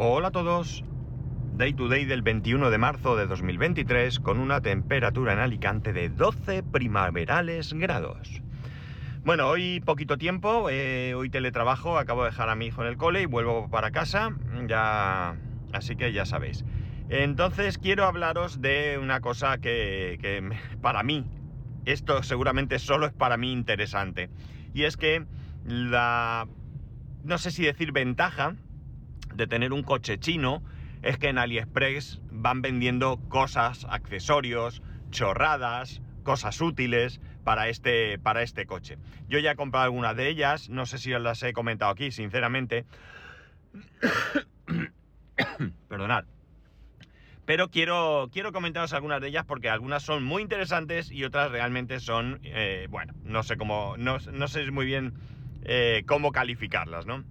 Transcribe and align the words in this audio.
Hola 0.00 0.28
a 0.28 0.30
todos. 0.30 0.84
Day 1.56 1.72
to 1.72 1.88
day 1.88 2.04
del 2.04 2.22
21 2.22 2.70
de 2.70 2.78
marzo 2.78 3.16
de 3.16 3.26
2023 3.26 4.20
con 4.20 4.38
una 4.38 4.60
temperatura 4.60 5.32
en 5.32 5.40
Alicante 5.40 5.92
de 5.92 6.08
12 6.08 6.62
primaverales 6.62 7.72
grados. 7.72 8.40
Bueno, 9.24 9.48
hoy 9.48 9.80
poquito 9.80 10.16
tiempo, 10.16 10.70
eh, 10.70 11.14
hoy 11.16 11.30
teletrabajo, 11.30 11.98
acabo 11.98 12.22
de 12.22 12.30
dejar 12.30 12.48
a 12.48 12.54
mi 12.54 12.66
hijo 12.66 12.82
en 12.82 12.88
el 12.90 12.96
cole 12.96 13.22
y 13.22 13.26
vuelvo 13.26 13.68
para 13.70 13.90
casa, 13.90 14.36
ya... 14.68 15.36
Así 15.72 15.96
que 15.96 16.12
ya 16.12 16.24
sabéis. 16.24 16.64
Entonces 17.08 17.76
quiero 17.76 18.04
hablaros 18.04 18.60
de 18.60 19.00
una 19.02 19.20
cosa 19.20 19.58
que, 19.58 20.16
que 20.22 20.48
para 20.80 21.02
mí, 21.02 21.26
esto 21.86 22.22
seguramente 22.22 22.78
solo 22.78 23.06
es 23.06 23.12
para 23.12 23.36
mí 23.36 23.50
interesante. 23.50 24.30
Y 24.72 24.84
es 24.84 24.96
que 24.96 25.26
la... 25.64 26.46
no 27.24 27.36
sé 27.36 27.50
si 27.50 27.64
decir 27.64 27.90
ventaja, 27.90 28.54
de 29.34 29.46
tener 29.46 29.72
un 29.72 29.82
coche 29.82 30.18
chino 30.18 30.62
es 31.02 31.18
que 31.18 31.28
en 31.28 31.38
AliExpress 31.38 32.20
van 32.30 32.62
vendiendo 32.62 33.18
cosas, 33.28 33.86
accesorios, 33.88 34.82
chorradas, 35.10 36.02
cosas 36.22 36.60
útiles 36.60 37.20
para 37.44 37.68
este, 37.68 38.18
para 38.18 38.42
este 38.42 38.66
coche. 38.66 38.98
Yo 39.28 39.38
ya 39.38 39.52
he 39.52 39.56
comprado 39.56 39.84
algunas 39.84 40.16
de 40.16 40.28
ellas, 40.28 40.68
no 40.68 40.86
sé 40.86 40.98
si 40.98 41.12
os 41.14 41.22
las 41.22 41.42
he 41.42 41.52
comentado 41.52 41.90
aquí, 41.90 42.10
sinceramente. 42.10 42.84
Perdonad. 45.88 46.24
Pero 47.48 47.70
quiero, 47.70 48.28
quiero 48.30 48.52
comentaros 48.52 48.92
algunas 48.92 49.22
de 49.22 49.28
ellas 49.28 49.46
porque 49.46 49.70
algunas 49.70 50.02
son 50.02 50.22
muy 50.22 50.42
interesantes 50.42 51.10
y 51.10 51.24
otras 51.24 51.50
realmente 51.50 51.98
son, 51.98 52.40
eh, 52.42 52.86
bueno, 52.90 53.14
no 53.24 53.42
sé 53.42 53.56
cómo, 53.56 53.96
no, 53.96 54.18
sé 54.20 54.70
muy 54.70 54.84
bien 54.84 55.14
eh, 55.62 56.02
cómo 56.06 56.30
calificarlas, 56.30 57.06
¿no? 57.06 57.24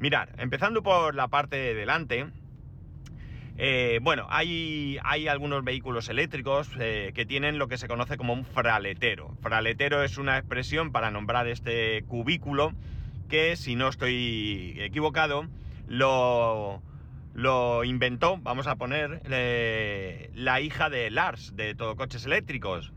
Mirad, 0.00 0.28
empezando 0.38 0.82
por 0.82 1.14
la 1.16 1.28
parte 1.28 1.56
de 1.56 1.74
delante, 1.74 2.26
eh, 3.56 3.98
bueno, 4.00 4.28
hay, 4.30 4.98
hay, 5.02 5.26
algunos 5.26 5.64
vehículos 5.64 6.08
eléctricos 6.08 6.70
eh, 6.78 7.10
que 7.16 7.26
tienen 7.26 7.58
lo 7.58 7.66
que 7.66 7.78
se 7.78 7.88
conoce 7.88 8.16
como 8.16 8.32
un 8.32 8.44
fraletero. 8.44 9.34
Fraletero 9.42 10.04
es 10.04 10.16
una 10.16 10.38
expresión 10.38 10.92
para 10.92 11.10
nombrar 11.10 11.48
este 11.48 12.04
cubículo 12.06 12.72
que, 13.28 13.56
si 13.56 13.74
no 13.74 13.88
estoy 13.88 14.76
equivocado, 14.78 15.48
lo, 15.88 16.80
lo 17.34 17.82
inventó, 17.82 18.38
vamos 18.38 18.68
a 18.68 18.76
poner, 18.76 19.20
eh, 19.28 20.30
la 20.34 20.60
hija 20.60 20.88
de 20.88 21.10
Lars, 21.10 21.56
de 21.56 21.74
Todo 21.74 21.96
Coches 21.96 22.24
Eléctricos. 22.24 22.92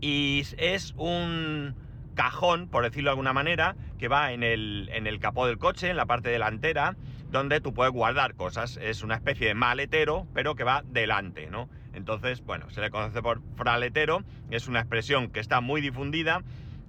Y 0.00 0.42
es 0.58 0.94
un 0.96 1.76
cajón, 2.14 2.68
por 2.68 2.84
decirlo 2.84 3.10
de 3.10 3.12
alguna 3.12 3.32
manera, 3.32 3.76
que 3.98 4.08
va 4.08 4.32
en 4.32 4.42
el, 4.42 4.88
en 4.92 5.06
el 5.06 5.18
capó 5.20 5.46
del 5.46 5.58
coche, 5.58 5.90
en 5.90 5.96
la 5.96 6.06
parte 6.06 6.30
delantera, 6.30 6.96
donde 7.30 7.60
tú 7.60 7.72
puedes 7.72 7.92
guardar 7.92 8.34
cosas. 8.34 8.78
Es 8.80 9.02
una 9.02 9.14
especie 9.14 9.48
de 9.48 9.54
maletero, 9.54 10.26
pero 10.34 10.54
que 10.54 10.64
va 10.64 10.82
delante, 10.86 11.48
¿no? 11.48 11.68
Entonces, 11.94 12.42
bueno, 12.42 12.70
se 12.70 12.80
le 12.80 12.90
conoce 12.90 13.22
por 13.22 13.42
fraletero, 13.56 14.22
es 14.50 14.68
una 14.68 14.80
expresión 14.80 15.30
que 15.30 15.40
está 15.40 15.60
muy 15.60 15.80
difundida 15.80 16.42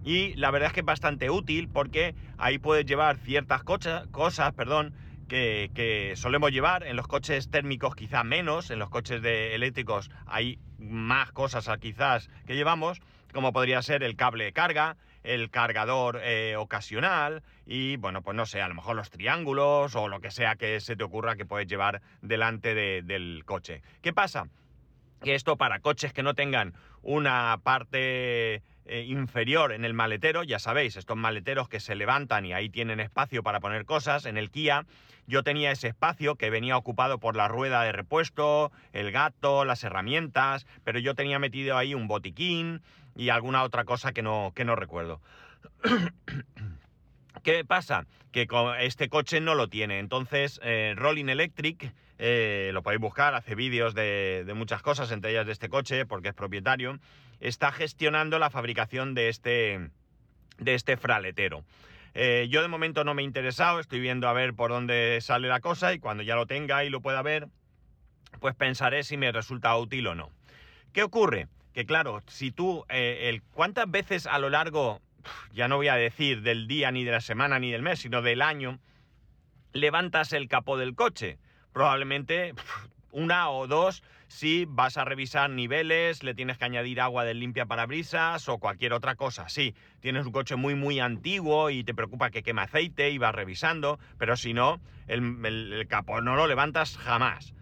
y 0.04 0.34
la 0.36 0.52
verdad 0.52 0.68
es 0.68 0.74
que 0.74 0.80
es 0.82 0.86
bastante 0.86 1.30
útil 1.30 1.70
porque 1.70 2.16
ahí 2.38 2.58
puedes 2.58 2.86
llevar 2.86 3.18
ciertas 3.18 3.64
cosas, 3.64 4.08
cosas 4.08 4.54
perdón, 4.54 4.94
que, 5.28 5.72
que, 5.74 6.14
solemos 6.16 6.52
llevar. 6.52 6.86
En 6.86 6.96
los 6.96 7.08
coches 7.08 7.50
térmicos 7.50 7.96
quizá 7.96 8.24
menos, 8.24 8.70
en 8.70 8.80
los 8.80 8.90
coches 8.90 9.22
eléctricos 9.24 10.10
hay 10.26 10.60
más 10.78 11.32
cosas 11.32 11.70
quizás 11.80 12.30
que 12.46 12.56
llevamos, 12.56 13.02
como 13.34 13.54
podría 13.54 13.82
ser 13.82 14.04
el 14.04 14.16
cable 14.16 14.46
de 14.46 14.54
carga, 14.54 14.98
el 15.24 15.50
cargador 15.50 16.20
eh, 16.24 16.56
ocasional 16.58 17.44
y, 17.66 17.98
bueno, 17.98 18.22
pues 18.22 18.36
no 18.36 18.46
sé, 18.46 18.62
a 18.62 18.68
lo 18.68 18.76
mejor 18.76 18.96
los 18.96 19.10
triángulos 19.10 19.96
o 19.96 20.08
lo 20.08 20.20
que 20.20 20.32
sea 20.32 20.56
que 20.56 20.80
se 20.80 20.96
te 20.96 21.04
ocurra 21.04 21.36
que 21.36 21.46
puedes 21.46 21.68
llevar 21.68 22.02
delante 22.22 22.76
del 22.76 23.44
coche. 23.46 23.82
¿Qué 24.02 24.14
pasa? 24.14 24.48
Que 25.22 25.36
esto 25.36 25.58
para 25.58 25.80
coches 25.80 26.14
que 26.14 26.24
no 26.24 26.34
tengan 26.34 26.74
una 27.02 27.60
parte 27.64 28.62
eh, 28.86 29.06
inferior 29.08 29.72
en 29.72 29.86
el 29.86 29.94
maletero, 29.94 30.44
ya 30.44 30.60
sabéis, 30.60 30.98
estos 30.98 31.18
maleteros 31.18 31.70
que 31.70 31.80
se 31.80 31.96
levantan 31.96 32.46
y 32.46 32.54
ahí 32.54 32.70
tienen 32.70 33.00
espacio 33.00 33.44
para 33.44 33.62
poner 33.62 33.86
cosas, 33.86 34.26
en 34.26 34.38
el 34.38 34.52
Kia 34.52 34.86
yo 35.26 35.44
tenía 35.44 35.72
ese 35.72 35.88
espacio 35.88 36.36
que 36.36 36.50
venía 36.50 36.78
ocupado 36.78 37.18
por 37.20 37.36
la 37.36 37.48
rueda 37.48 37.84
de 37.84 37.92
repuesto, 37.92 38.72
el 38.92 39.12
gato, 39.12 39.64
las 39.64 39.84
herramientas, 39.84 40.66
pero 40.84 41.00
yo 41.00 41.16
tenía 41.16 41.40
metido 41.40 41.78
ahí 41.78 41.94
un 41.94 42.08
botiquín, 42.08 42.82
y 43.16 43.30
alguna 43.30 43.64
otra 43.64 43.86
cosa 43.86 44.14
que 44.14 44.22
no, 44.22 44.52
que 44.56 44.66
no 44.66 44.76
recuerdo. 44.76 45.22
¿Qué 47.44 47.66
pasa? 47.66 48.06
Que 48.32 48.48
este 48.80 49.10
coche 49.10 49.42
no 49.42 49.56
lo 49.56 49.68
tiene. 49.68 50.00
Entonces, 50.00 50.60
eh, 50.64 50.94
Rolling 50.96 51.28
Electric, 51.28 51.94
eh, 52.20 52.72
lo 52.74 52.84
podéis 52.84 53.02
buscar, 53.02 53.36
hace 53.36 53.56
vídeos 53.56 53.94
de, 53.94 54.52
muchas 54.56 54.82
cosas, 54.82 55.12
entre 55.12 55.32
ellas 55.32 55.46
de 55.46 55.52
este 55.52 55.70
coche, 55.70 56.06
porque 56.06 56.30
es 56.30 56.34
propietario, 56.34 57.00
está 57.40 57.72
gestionando 57.72 58.40
la 58.40 58.50
fabricación 58.50 59.14
de 59.14 59.30
este, 59.30 59.90
de 60.58 60.74
este 60.74 60.96
fraletero. 60.96 61.64
Eh, 62.14 62.48
yo 62.50 62.62
de 62.62 62.68
momento 62.68 63.04
no 63.04 63.14
me 63.14 63.24
he 63.24 63.26
interesado, 63.26 63.80
estoy 63.80 64.00
viendo 64.00 64.30
a 64.30 64.34
ver 64.34 64.54
por 64.54 64.70
dónde 64.70 65.20
sale 65.22 65.48
la 65.48 65.60
cosa 65.60 65.94
y 65.94 66.00
cuando 66.00 66.24
ya 66.24 66.36
lo 66.36 66.46
tenga 66.46 66.84
y 66.86 66.90
lo 66.90 67.02
pueda 67.02 67.22
ver, 67.24 67.48
pues 68.40 68.56
pensaré 68.56 69.04
si 69.04 69.18
me 69.18 69.32
resulta 69.32 69.76
útil 69.76 70.08
o 70.08 70.16
no. 70.16 70.30
¿Qué 70.94 71.04
ocurre? 71.04 71.48
Que 71.74 71.86
claro, 71.86 72.22
si 72.28 72.52
tú, 72.52 72.86
eh, 72.90 73.30
el, 73.30 73.42
¿cuántas 73.42 73.90
veces 73.90 74.28
a 74.28 74.40
lo 74.40 74.50
largo, 74.50 75.02
ya 75.54 75.68
no 75.68 75.78
voy 75.78 75.88
a 75.88 75.96
decir 75.96 76.42
del 76.42 76.68
día, 76.68 76.92
ni 76.92 77.04
de 77.04 77.12
la 77.12 77.22
semana, 77.22 77.60
ni 77.60 77.72
del 77.72 77.82
mes, 77.82 78.00
sino 78.00 78.22
del 78.22 78.42
año, 78.42 78.80
levantas 79.74 80.34
el 80.34 80.48
capó 80.48 80.78
del 80.78 80.96
coche? 80.96 81.38
Probablemente 81.74 82.54
una 83.12 83.50
o 83.50 83.68
dos 83.68 84.04
si 84.28 84.66
vas 84.68 84.98
a 84.98 85.06
revisar 85.06 85.52
niveles, 85.52 86.24
le 86.24 86.34
tienes 86.34 86.58
que 86.58 86.66
añadir 86.66 87.00
agua 87.02 87.24
del 87.24 87.40
limpia 87.40 87.68
parabrisas 87.68 88.50
o 88.50 88.58
cualquier 88.58 88.94
otra 88.94 89.14
cosa. 89.14 89.48
Sí, 89.48 89.76
tienes 90.00 90.26
un 90.26 90.32
coche 90.32 90.56
muy 90.56 90.74
muy 90.74 91.00
antiguo 91.00 91.70
y 91.70 91.84
te 91.84 91.94
preocupa 91.94 92.32
que 92.32 92.42
queme 92.42 92.64
aceite 92.64 93.12
y 93.12 93.20
vas 93.20 93.36
revisando, 93.36 94.00
pero 94.18 94.36
si 94.36 94.54
no, 94.54 94.82
el 95.08 95.86
capó 95.88 96.22
no 96.22 96.36
lo 96.36 96.48
levantas 96.48 96.98
jamás. 96.98 97.54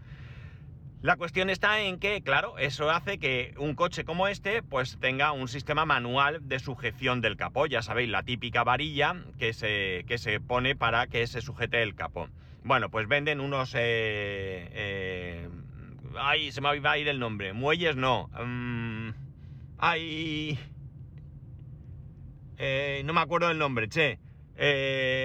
La 1.02 1.16
cuestión 1.16 1.50
está 1.50 1.82
en 1.82 1.98
que, 1.98 2.22
claro, 2.22 2.60
eso 2.60 2.92
hace 2.92 3.18
que 3.18 3.56
un 3.58 3.74
coche 3.74 4.06
como 4.06 4.28
este 4.28 4.62
pues 4.62 5.00
tenga 5.00 5.32
un 5.32 5.48
sistema 5.48 5.84
manual 5.84 6.48
de 6.48 6.60
sujeción 6.60 7.22
del 7.22 7.38
capó. 7.38 7.66
Ya 7.66 7.82
sabéis, 7.82 8.10
la 8.10 8.22
típica 8.22 8.64
varilla 8.64 9.16
que 9.40 9.54
se, 9.54 10.06
que 10.08 10.20
se 10.20 10.40
pone 10.40 10.76
para 10.76 11.08
que 11.08 11.26
se 11.26 11.42
sujete 11.42 11.82
el 11.82 11.96
capó. 11.96 12.30
Bueno, 12.64 12.92
pues 12.92 13.08
venden 13.08 13.40
unos... 13.40 13.74
Eh, 13.74 13.80
eh, 14.74 15.50
ay, 16.20 16.52
se 16.52 16.62
me 16.62 16.80
va 16.80 16.92
a 16.92 16.98
ir 17.00 17.08
el 17.08 17.18
nombre. 17.18 17.54
Muelles 17.54 17.96
no. 17.96 18.30
Mm, 18.40 19.10
ay... 19.80 20.60
Eh, 22.60 23.02
no 23.06 23.14
me 23.14 23.22
acuerdo 23.22 23.48
del 23.48 23.58
nombre, 23.58 23.90
che. 23.90 24.20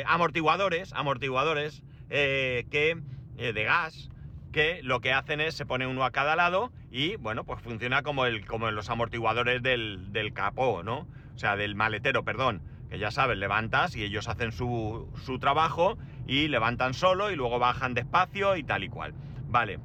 amortiguadores, 0.06 0.94
amortiguadores 0.94 1.82
que 2.08 2.96
de 3.36 3.64
gas 3.64 4.08
que 4.52 4.80
lo 4.82 5.00
que 5.00 5.12
hacen 5.12 5.40
es 5.40 5.54
se 5.54 5.66
pone 5.66 5.86
uno 5.86 6.04
a 6.04 6.10
cada 6.10 6.36
lado 6.36 6.72
y 6.90 7.16
bueno, 7.16 7.44
pues 7.44 7.60
funciona 7.60 8.02
como, 8.02 8.26
el, 8.26 8.46
como 8.46 8.70
los 8.70 8.90
amortiguadores 8.90 9.62
del, 9.62 10.12
del 10.12 10.32
capó, 10.32 10.82
¿no? 10.82 11.06
O 11.34 11.38
sea, 11.38 11.56
del 11.56 11.74
maletero, 11.74 12.24
perdón. 12.24 12.62
Que 12.88 12.98
ya 12.98 13.10
sabes, 13.10 13.36
levantas 13.36 13.96
y 13.96 14.04
ellos 14.04 14.28
hacen 14.28 14.52
su, 14.52 15.10
su 15.24 15.38
trabajo 15.38 15.98
y 16.26 16.48
levantan 16.48 16.94
solo 16.94 17.30
y 17.30 17.36
luego 17.36 17.58
bajan 17.58 17.94
despacio 17.94 18.56
y 18.56 18.62
tal 18.62 18.84
y 18.84 18.88
cual. 18.88 19.12
Vale, 19.48 19.80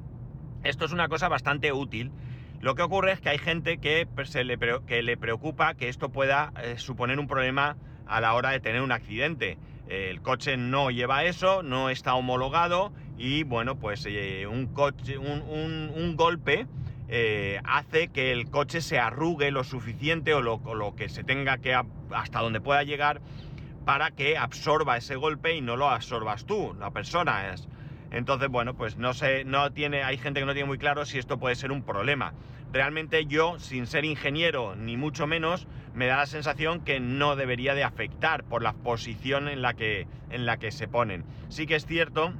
esto 0.62 0.84
es 0.84 0.92
una 0.92 1.08
cosa 1.08 1.28
bastante 1.28 1.72
útil. 1.72 2.12
Lo 2.60 2.76
que 2.76 2.82
ocurre 2.82 3.10
es 3.10 3.20
que 3.20 3.30
hay 3.30 3.38
gente 3.38 3.78
que, 3.78 4.06
se 4.24 4.44
le, 4.44 4.56
que 4.86 5.02
le 5.02 5.16
preocupa 5.16 5.74
que 5.74 5.88
esto 5.88 6.12
pueda 6.12 6.52
eh, 6.62 6.78
suponer 6.78 7.18
un 7.18 7.26
problema 7.26 7.76
a 8.06 8.20
la 8.20 8.34
hora 8.34 8.50
de 8.50 8.60
tener 8.60 8.82
un 8.82 8.92
accidente. 8.92 9.58
El 9.88 10.22
coche 10.22 10.56
no 10.56 10.90
lleva 10.90 11.24
eso, 11.24 11.64
no 11.64 11.90
está 11.90 12.14
homologado 12.14 12.92
y 13.22 13.44
bueno, 13.44 13.76
pues 13.76 14.04
eh, 14.08 14.48
un, 14.48 14.66
coche, 14.66 15.16
un, 15.16 16.16
golpe 16.16 16.66
eh, 17.06 17.60
hace 17.62 18.08
que 18.08 18.32
el 18.32 18.50
coche 18.50 18.80
se 18.80 18.98
arrugue 18.98 19.52
lo 19.52 19.62
suficiente 19.62 20.34
o 20.34 20.42
lo, 20.42 20.60
lo, 20.74 20.96
que 20.96 21.08
se 21.08 21.22
tenga 21.22 21.58
que 21.58 21.72
hasta 22.10 22.40
donde 22.40 22.60
pueda 22.60 22.82
llegar 22.82 23.20
para 23.84 24.10
que 24.10 24.36
absorba 24.36 24.96
ese 24.96 25.14
golpe 25.14 25.54
y 25.54 25.60
no 25.60 25.76
lo 25.76 25.88
absorbas 25.88 26.46
tú, 26.46 26.74
la 26.80 26.90
persona 26.90 27.52
es. 27.52 27.68
Entonces, 28.10 28.48
bueno, 28.48 28.74
pues 28.74 28.96
no 28.96 29.14
sé, 29.14 29.44
no 29.44 29.72
tiene, 29.72 30.02
hay 30.02 30.18
gente 30.18 30.40
que 30.40 30.46
no 30.46 30.52
tiene 30.52 30.66
muy 30.66 30.78
claro 30.78 31.06
si 31.06 31.18
esto 31.18 31.38
puede 31.38 31.54
ser 31.54 31.70
un 31.70 31.84
problema. 31.84 32.34
Realmente 32.72 33.26
yo, 33.26 33.60
sin 33.60 33.86
ser 33.86 34.04
ingeniero, 34.04 34.74
ni 34.74 34.96
mucho 34.96 35.28
menos, 35.28 35.68
me 35.94 36.06
da 36.06 36.16
la 36.16 36.26
sensación 36.26 36.80
que 36.80 36.98
no 36.98 37.36
debería 37.36 37.74
de 37.74 37.84
afectar 37.84 38.42
por 38.42 38.64
la 38.64 38.72
posición 38.72 39.46
en 39.46 39.62
la 39.62 39.74
que, 39.74 40.08
en 40.30 40.44
la 40.44 40.56
que 40.56 40.72
se 40.72 40.88
ponen. 40.88 41.24
Sí 41.50 41.66
que 41.68 41.76
es 41.76 41.86
cierto 41.86 42.34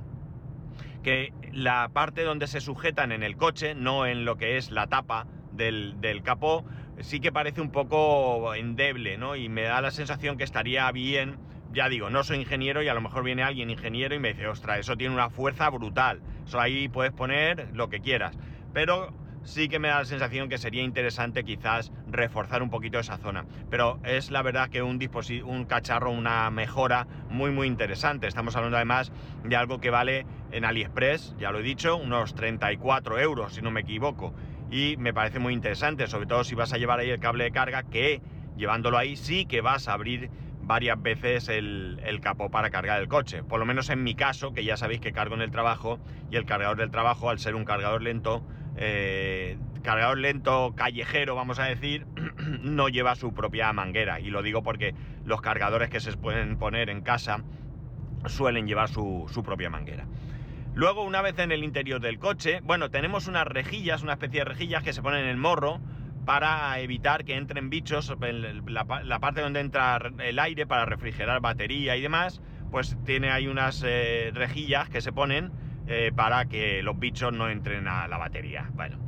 que 1.02 1.32
la 1.52 1.90
parte 1.92 2.22
donde 2.22 2.46
se 2.46 2.60
sujetan 2.60 3.12
en 3.12 3.22
el 3.22 3.36
coche, 3.36 3.74
no 3.74 4.06
en 4.06 4.24
lo 4.24 4.36
que 4.36 4.56
es 4.56 4.70
la 4.70 4.86
tapa 4.86 5.26
del, 5.52 6.00
del 6.00 6.22
capó, 6.22 6.64
sí 7.00 7.20
que 7.20 7.32
parece 7.32 7.60
un 7.60 7.70
poco 7.70 8.54
endeble, 8.54 9.18
¿no? 9.18 9.36
Y 9.36 9.48
me 9.48 9.62
da 9.62 9.80
la 9.80 9.90
sensación 9.90 10.36
que 10.36 10.44
estaría 10.44 10.90
bien 10.92 11.38
ya 11.72 11.88
digo, 11.88 12.10
no 12.10 12.22
soy 12.22 12.38
ingeniero 12.38 12.82
y 12.82 12.88
a 12.88 12.94
lo 12.94 13.00
mejor 13.00 13.24
viene 13.24 13.42
alguien 13.42 13.70
ingeniero 13.70 14.14
y 14.14 14.18
me 14.18 14.34
dice, 14.34 14.46
ostras, 14.46 14.80
eso 14.80 14.96
tiene 14.96 15.14
una 15.14 15.30
fuerza 15.30 15.70
brutal. 15.70 16.20
Eso 16.46 16.60
ahí 16.60 16.88
puedes 16.88 17.12
poner 17.12 17.68
lo 17.72 17.88
que 17.88 18.00
quieras. 18.00 18.36
Pero 18.72 19.12
sí 19.44 19.68
que 19.68 19.78
me 19.78 19.88
da 19.88 20.00
la 20.00 20.04
sensación 20.04 20.48
que 20.48 20.58
sería 20.58 20.82
interesante 20.82 21.44
quizás 21.44 21.92
reforzar 22.10 22.62
un 22.62 22.70
poquito 22.70 22.98
esa 22.98 23.18
zona. 23.18 23.44
Pero 23.70 23.98
es 24.04 24.30
la 24.30 24.42
verdad 24.42 24.68
que 24.68 24.82
un, 24.82 25.00
un 25.44 25.64
cacharro, 25.64 26.10
una 26.10 26.50
mejora 26.50 27.06
muy 27.28 27.50
muy 27.50 27.66
interesante. 27.66 28.26
Estamos 28.26 28.56
hablando 28.56 28.76
además 28.76 29.12
de 29.44 29.56
algo 29.56 29.80
que 29.80 29.90
vale 29.90 30.26
en 30.50 30.64
AliExpress, 30.64 31.36
ya 31.38 31.50
lo 31.50 31.60
he 31.60 31.62
dicho, 31.62 31.96
unos 31.96 32.34
34 32.34 33.18
euros 33.18 33.54
si 33.54 33.62
no 33.62 33.70
me 33.70 33.80
equivoco. 33.80 34.34
Y 34.70 34.96
me 34.96 35.12
parece 35.12 35.38
muy 35.38 35.52
interesante, 35.52 36.06
sobre 36.06 36.26
todo 36.26 36.44
si 36.44 36.54
vas 36.54 36.72
a 36.72 36.78
llevar 36.78 37.00
ahí 37.00 37.10
el 37.10 37.20
cable 37.20 37.44
de 37.44 37.50
carga, 37.50 37.82
que 37.82 38.22
llevándolo 38.56 38.96
ahí 38.96 39.16
sí 39.16 39.44
que 39.44 39.60
vas 39.60 39.88
a 39.88 39.94
abrir 39.94 40.30
varias 40.62 41.00
veces 41.02 41.48
el, 41.48 42.00
el, 42.04 42.20
capó 42.20 42.50
para 42.50 42.70
cargar 42.70 43.00
el 43.00 43.08
coche. 43.08 43.42
Por 43.42 43.58
lo 43.58 43.66
menos 43.66 43.90
en 43.90 44.02
mi 44.02 44.14
caso, 44.14 44.52
que 44.52 44.64
ya 44.64 44.76
sabéis 44.76 45.00
que 45.00 45.12
cargo 45.12 45.34
en 45.34 45.42
el 45.42 45.50
trabajo 45.50 45.98
y 46.30 46.36
el 46.36 46.46
cargador 46.46 46.78
del 46.78 46.90
trabajo, 46.90 47.28
al 47.28 47.38
ser 47.38 47.54
un 47.54 47.64
cargador 47.64 48.00
lento, 48.00 48.42
eh, 48.76 49.58
cargador 49.82 50.18
lento 50.18 50.74
callejero, 50.76 51.34
vamos 51.34 51.58
a 51.58 51.64
decir, 51.64 52.06
no 52.62 52.88
lleva 52.88 53.14
su 53.14 53.34
propia 53.34 53.72
manguera. 53.72 54.20
Y 54.20 54.30
lo 54.30 54.42
digo 54.42 54.62
porque 54.62 54.94
los 55.24 55.40
cargadores 55.40 55.90
que 55.90 56.00
se 56.00 56.16
pueden 56.16 56.56
poner 56.56 56.90
en 56.90 57.02
casa 57.02 57.42
suelen 58.26 58.66
llevar 58.66 58.88
su, 58.88 59.42
propia 59.44 59.70
manguera. 59.70 60.06
Luego, 60.74 61.02
una 61.02 61.20
vez 61.20 61.38
en 61.38 61.52
el 61.52 61.64
interior 61.64 62.00
del 62.00 62.18
coche, 62.18 62.60
bueno, 62.62 62.90
tenemos 62.90 63.26
unas 63.26 63.46
rejillas, 63.46 64.02
una 64.02 64.14
especie 64.14 64.40
de 64.40 64.44
rejillas 64.46 64.82
que 64.82 64.92
se 64.92 65.02
ponen 65.02 65.24
en 65.24 65.28
el 65.28 65.36
morro 65.36 65.80
para 66.24 66.78
evitar 66.78 67.24
que 67.24 67.36
entren 67.36 67.68
bichos, 67.68 68.14
la, 68.66 69.18
parte 69.18 69.40
donde 69.40 69.60
entra 69.60 70.00
el 70.20 70.38
aire 70.38 70.66
para 70.66 70.86
refrigerar 70.86 71.40
batería 71.40 71.96
y 71.96 72.00
demás, 72.00 72.40
pues 72.70 72.96
tiene 73.04 73.30
ahí 73.30 73.48
unas 73.48 73.82
eh, 73.84 74.30
rejillas 74.32 74.88
que 74.88 75.00
se 75.00 75.12
ponen 75.12 75.50
eh, 75.86 76.12
para 76.14 76.44
que 76.46 76.82
los 76.82 76.98
bichos 76.98 77.32
no 77.32 77.48
entren 77.48 77.88
a 77.88 78.08
la 78.08 78.18
batería. 78.18 78.68
Bueno, 78.74 78.98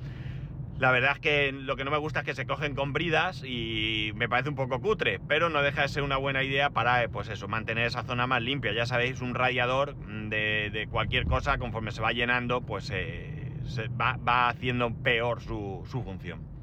la 0.78 0.90
verdad 0.90 1.12
es 1.12 1.20
que 1.20 1.52
lo 1.52 1.76
que 1.76 1.84
no 1.84 1.90
me 1.90 1.98
gusta 1.98 2.20
es 2.20 2.26
que 2.26 2.34
se 2.34 2.46
cogen 2.46 2.74
con 2.74 2.92
bridas 2.92 3.44
y 3.44 4.10
me 4.16 4.28
parece 4.28 4.48
un 4.48 4.56
poco 4.56 4.80
cutre, 4.80 5.20
pero 5.28 5.48
no 5.48 5.62
deja 5.62 5.82
de 5.82 5.88
ser 5.88 6.02
una 6.02 6.16
buena 6.16 6.42
idea 6.42 6.70
para, 6.70 7.02
eh, 7.04 7.08
pues 7.08 7.28
eso, 7.28 7.46
mantener 7.46 7.86
esa 7.86 8.02
zona 8.02 8.26
más 8.26 8.42
limpia. 8.42 8.72
Ya 8.72 8.86
sabéis, 8.86 9.20
un 9.20 9.34
radiador 9.34 9.94
de, 9.96 10.88
cualquier 10.90 11.26
cosa, 11.26 11.58
conforme 11.58 11.92
se 11.92 12.02
va 12.02 12.12
llenando, 12.12 12.60
pues 12.60 12.90
eh, 12.92 13.52
se 13.66 13.88
va, 13.88 14.16
haciendo 14.48 14.90
peor 14.92 15.40
su, 15.40 15.84
su 15.88 16.02
función. 16.02 16.53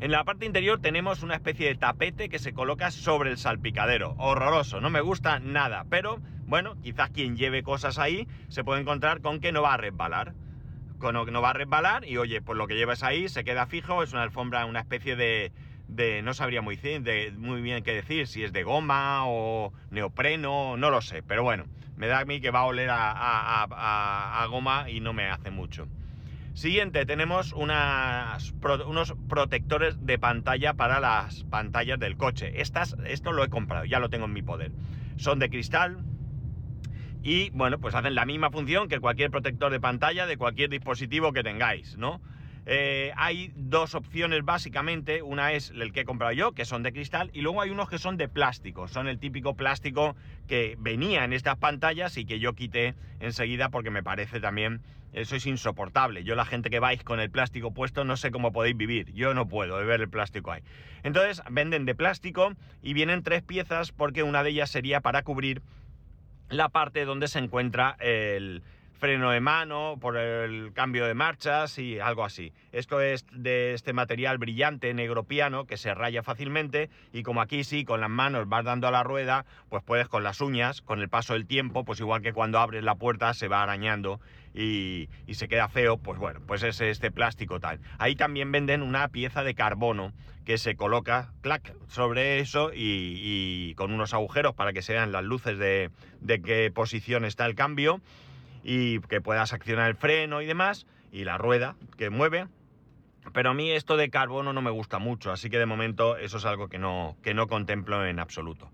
En 0.00 0.10
la 0.10 0.24
parte 0.24 0.46
interior 0.46 0.80
tenemos 0.80 1.22
una 1.22 1.34
especie 1.34 1.68
de 1.68 1.74
tapete 1.74 2.30
que 2.30 2.38
se 2.38 2.54
coloca 2.54 2.90
sobre 2.90 3.28
el 3.28 3.36
salpicadero. 3.36 4.14
Horroroso, 4.16 4.80
no 4.80 4.88
me 4.88 5.02
gusta 5.02 5.40
nada, 5.40 5.84
pero 5.90 6.22
bueno, 6.46 6.74
quizás 6.80 7.10
quien 7.10 7.36
lleve 7.36 7.62
cosas 7.62 7.98
ahí 7.98 8.26
se 8.48 8.64
puede 8.64 8.80
encontrar 8.80 9.20
con 9.20 9.40
que 9.40 9.52
no 9.52 9.60
va 9.60 9.74
a 9.74 9.76
resbalar. 9.76 10.32
No 11.02 11.42
va 11.42 11.50
a 11.50 11.52
resbalar 11.52 12.06
y 12.06 12.16
oye, 12.16 12.40
pues 12.40 12.56
lo 12.56 12.66
que 12.66 12.76
llevas 12.76 13.02
ahí 13.02 13.28
se 13.28 13.44
queda 13.44 13.66
fijo, 13.66 14.02
es 14.02 14.14
una 14.14 14.22
alfombra, 14.22 14.64
una 14.64 14.80
especie 14.80 15.16
de, 15.16 15.52
no 16.22 16.32
sabría 16.32 16.62
muy, 16.62 16.76
bien 16.76 17.82
qué 17.82 17.92
decir, 17.92 18.26
si 18.26 18.42
es 18.42 18.54
de 18.54 18.62
goma 18.62 19.26
o 19.26 19.74
neopreno, 19.90 20.78
no 20.78 20.88
lo 20.88 21.02
sé, 21.02 21.22
pero 21.22 21.42
bueno, 21.42 21.66
me 21.96 22.06
da 22.06 22.20
a 22.20 22.24
mí 22.24 22.40
que 22.40 22.50
va 22.50 22.60
a 22.60 22.64
oler 22.64 22.88
a 22.90 24.46
goma 24.48 24.88
y 24.88 25.00
no 25.00 25.12
me 25.12 25.28
hace 25.28 25.50
mucho. 25.50 25.88
Siguiente, 26.52 27.06
tenemos 27.06 27.52
unos 27.52 29.14
protectores 29.28 30.04
de 30.04 30.18
pantalla 30.18 30.74
para 30.74 31.00
las 31.00 31.44
pantallas 31.44 31.98
del 31.98 32.16
coche. 32.16 32.60
Estas, 32.60 32.96
esto 33.06 33.32
lo 33.32 33.44
he 33.44 33.48
comprado, 33.48 33.84
ya 33.84 33.98
lo 33.98 34.10
tengo 34.10 34.26
en 34.26 34.32
mi 34.32 34.42
poder. 34.42 34.72
Son 35.16 35.38
de 35.38 35.48
cristal, 35.48 36.04
y 37.22 37.50
bueno, 37.50 37.78
pues 37.78 37.94
hacen 37.94 38.14
la 38.14 38.24
misma 38.24 38.50
función 38.50 38.88
que 38.88 38.98
cualquier 38.98 39.30
protector 39.30 39.70
de 39.70 39.80
pantalla 39.80 40.26
de 40.26 40.36
cualquier 40.36 40.70
dispositivo 40.70 41.32
que 41.32 41.42
tengáis, 41.42 41.96
¿no? 41.98 42.20
Eh, 42.66 43.12
hay 43.16 43.52
dos 43.56 43.94
opciones 43.94 44.44
básicamente, 44.44 45.22
una 45.22 45.52
es 45.52 45.70
el 45.70 45.92
que 45.92 46.00
he 46.00 46.04
comprado 46.04 46.32
yo, 46.32 46.52
que 46.52 46.64
son 46.64 46.82
de 46.82 46.92
cristal, 46.92 47.30
y 47.32 47.40
luego 47.40 47.62
hay 47.62 47.70
unos 47.70 47.88
que 47.88 47.98
son 47.98 48.16
de 48.16 48.28
plástico, 48.28 48.86
son 48.86 49.08
el 49.08 49.18
típico 49.18 49.54
plástico 49.54 50.14
que 50.46 50.76
venía 50.78 51.24
en 51.24 51.32
estas 51.32 51.56
pantallas 51.56 52.16
y 52.16 52.24
que 52.24 52.38
yo 52.38 52.54
quité 52.54 52.94
enseguida 53.18 53.70
porque 53.70 53.90
me 53.90 54.02
parece 54.02 54.40
también, 54.40 54.82
eso 55.12 55.36
es 55.36 55.46
insoportable. 55.46 56.22
Yo 56.22 56.34
la 56.34 56.44
gente 56.44 56.70
que 56.70 56.78
vais 56.78 57.02
con 57.02 57.18
el 57.18 57.30
plástico 57.30 57.72
puesto 57.72 58.04
no 58.04 58.16
sé 58.16 58.30
cómo 58.30 58.52
podéis 58.52 58.76
vivir, 58.76 59.12
yo 59.12 59.34
no 59.34 59.48
puedo 59.48 59.78
de 59.78 59.84
ver 59.84 60.00
el 60.00 60.08
plástico 60.08 60.52
ahí. 60.52 60.62
Entonces 61.02 61.42
venden 61.50 61.86
de 61.86 61.94
plástico 61.94 62.52
y 62.82 62.92
vienen 62.92 63.22
tres 63.22 63.42
piezas 63.42 63.90
porque 63.90 64.22
una 64.22 64.42
de 64.42 64.50
ellas 64.50 64.70
sería 64.70 65.00
para 65.00 65.22
cubrir 65.22 65.62
la 66.50 66.68
parte 66.68 67.04
donde 67.04 67.28
se 67.28 67.38
encuentra 67.38 67.96
el 68.00 68.62
freno 69.00 69.30
de 69.30 69.40
mano, 69.40 69.96
por 69.98 70.16
el 70.18 70.72
cambio 70.74 71.06
de 71.06 71.14
marchas 71.14 71.78
y 71.78 71.98
algo 71.98 72.22
así. 72.22 72.52
Esto 72.70 73.00
es 73.00 73.24
de 73.32 73.72
este 73.72 73.94
material 73.94 74.38
brillante 74.38 74.92
negro 74.92 75.24
piano 75.24 75.64
que 75.64 75.78
se 75.78 75.94
raya 75.94 76.22
fácilmente 76.22 76.90
y 77.12 77.22
como 77.22 77.40
aquí 77.40 77.64
sí, 77.64 77.84
con 77.84 78.02
las 78.02 78.10
manos 78.10 78.48
vas 78.48 78.64
dando 78.64 78.86
a 78.86 78.90
la 78.90 79.02
rueda, 79.02 79.46
pues 79.70 79.82
puedes 79.82 80.06
con 80.06 80.22
las 80.22 80.40
uñas, 80.42 80.82
con 80.82 81.00
el 81.00 81.08
paso 81.08 81.32
del 81.32 81.46
tiempo, 81.46 81.84
pues 81.84 81.98
igual 81.98 82.20
que 82.20 82.34
cuando 82.34 82.58
abres 82.58 82.84
la 82.84 82.94
puerta 82.94 83.32
se 83.32 83.48
va 83.48 83.62
arañando 83.62 84.20
y, 84.54 85.08
se 85.32 85.48
queda 85.48 85.68
feo, 85.68 85.96
pues 85.96 86.18
bueno, 86.18 86.40
pues 86.46 86.62
es 86.62 86.80
este 86.82 87.10
plástico 87.10 87.58
tal. 87.58 87.80
Ahí 87.98 88.14
también 88.14 88.52
venden 88.52 88.82
una 88.82 89.08
pieza 89.08 89.42
de 89.42 89.54
carbono 89.54 90.12
que 90.44 90.58
se 90.58 90.76
coloca, 90.76 91.32
clac, 91.40 91.74
sobre 91.88 92.40
eso 92.40 92.70
y, 92.74 93.74
con 93.76 93.92
unos 93.92 94.12
agujeros 94.12 94.54
para 94.54 94.74
que 94.74 94.82
se 94.82 94.92
vean 94.92 95.12
las 95.12 95.24
luces 95.24 95.56
de, 95.56 95.90
de 96.20 96.42
qué 96.42 96.70
posición 96.70 97.24
está 97.24 97.46
el 97.46 97.54
cambio 97.54 98.02
y 98.62 99.00
que 99.00 99.20
puedas 99.20 99.52
accionar 99.52 99.88
el 99.88 99.96
freno 99.96 100.42
y 100.42 100.46
demás, 100.46 100.86
y 101.12 101.24
la 101.24 101.38
rueda 101.38 101.76
que 101.96 102.10
mueve. 102.10 102.46
Pero 103.32 103.50
a 103.50 103.54
mí 103.54 103.70
esto 103.70 103.96
de 103.96 104.10
carbono 104.10 104.52
no 104.52 104.62
me 104.62 104.70
gusta 104.70 104.98
mucho, 104.98 105.30
así 105.30 105.50
que 105.50 105.58
de 105.58 105.66
momento 105.66 106.16
eso 106.16 106.38
es 106.38 106.44
algo 106.44 106.68
que 106.68 106.78
no, 106.78 107.16
que 107.22 107.34
no 107.34 107.46
contemplo 107.46 108.04
en 108.06 108.18
absoluto. 108.18 108.70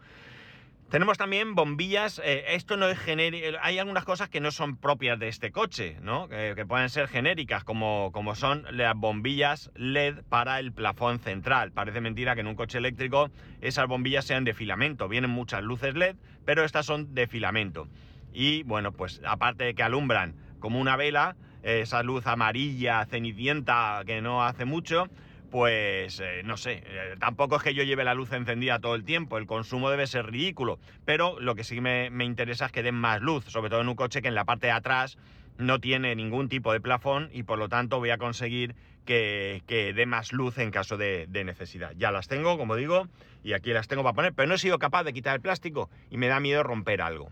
Tenemos 0.90 1.18
también 1.18 1.56
bombillas, 1.56 2.20
eh, 2.24 2.54
esto 2.54 2.76
no 2.76 2.88
es 2.88 2.96
genérico, 2.96 3.58
hay 3.60 3.80
algunas 3.80 4.04
cosas 4.04 4.28
que 4.28 4.38
no 4.38 4.52
son 4.52 4.76
propias 4.76 5.18
de 5.18 5.26
este 5.26 5.50
coche, 5.50 5.96
¿no? 6.00 6.28
Que, 6.28 6.64
pueden 6.64 6.90
ser 6.90 7.08
genéricas, 7.08 7.64
como, 7.64 8.12
como 8.12 8.36
son 8.36 8.64
las 8.70 8.94
bombillas 8.94 9.72
LED 9.74 10.22
para 10.28 10.60
el 10.60 10.72
plafón 10.72 11.18
central. 11.18 11.72
Parece 11.72 12.00
mentira 12.00 12.36
que 12.36 12.42
en 12.42 12.46
un 12.46 12.54
coche 12.54 12.78
eléctrico 12.78 13.30
esas 13.60 13.88
bombillas 13.88 14.26
sean 14.26 14.44
de 14.44 14.54
filamento, 14.54 15.08
vienen 15.08 15.30
muchas 15.30 15.64
luces 15.64 15.96
LED, 15.96 16.14
pero 16.44 16.64
estas 16.64 16.86
son 16.86 17.12
de 17.16 17.26
filamento 17.26 17.88
y 18.32 18.62
bueno, 18.64 18.92
pues 18.92 19.20
aparte 19.24 19.64
de 19.64 19.74
que 19.74 19.82
alumbran 19.82 20.34
como 20.60 20.80
una 20.80 20.96
vela, 20.96 21.36
esa 21.62 22.02
luz 22.02 22.26
amarilla, 22.26 23.04
cenicienta 23.06 24.02
que 24.06 24.20
no 24.20 24.44
hace 24.44 24.64
mucho, 24.64 25.08
pues 25.50 26.20
eh, 26.20 26.42
no 26.44 26.56
sé, 26.56 26.82
eh, 26.86 27.16
tampoco 27.18 27.56
es 27.56 27.62
que 27.62 27.74
yo 27.74 27.82
lleve 27.82 28.04
la 28.04 28.14
luz 28.14 28.32
encendida 28.32 28.78
todo 28.78 28.94
el 28.94 29.04
tiempo, 29.04 29.38
el 29.38 29.46
consumo 29.46 29.90
debe 29.90 30.06
ser 30.06 30.26
ridículo, 30.26 30.78
pero 31.04 31.40
lo 31.40 31.54
que 31.54 31.64
sí 31.64 31.80
me, 31.80 32.08
interesa 32.24 32.66
es 32.66 32.72
que 32.72 32.82
den 32.82 32.94
más 32.94 33.20
luz, 33.20 33.44
sobre 33.46 33.70
todo 33.70 33.80
en 33.80 33.88
un 33.88 33.94
coche 33.94 34.22
que 34.22 34.28
en 34.28 34.34
la 34.34 34.44
parte 34.44 34.66
de 34.66 34.72
atrás 34.72 35.18
no 35.58 35.80
tiene 35.80 36.14
ningún 36.14 36.48
tipo 36.48 36.72
de 36.72 36.80
plafón 36.80 37.30
y 37.32 37.44
por 37.44 37.58
lo 37.58 37.68
tanto 37.68 37.98
voy 37.98 38.10
a 38.10 38.18
conseguir 38.18 38.74
que, 39.04 39.62
dé 39.66 40.06
más 40.06 40.32
luz 40.32 40.58
en 40.58 40.70
caso 40.70 40.96
de, 40.96 41.26
de, 41.28 41.44
necesidad. 41.44 41.92
Ya 41.96 42.10
las 42.10 42.28
tengo, 42.28 42.58
como 42.58 42.76
digo, 42.76 43.08
y 43.42 43.52
aquí 43.54 43.72
las 43.72 43.88
tengo 43.88 44.02
para 44.02 44.14
poner, 44.14 44.34
pero 44.34 44.48
no 44.48 44.54
he 44.56 44.58
sido 44.58 44.78
capaz 44.78 45.04
de 45.04 45.12
quitar 45.12 45.36
el 45.36 45.40
plástico 45.40 45.88
y 46.10 46.16
me 46.16 46.26
da 46.26 46.40
miedo 46.40 46.62
romper 46.64 47.00
algo. 47.00 47.30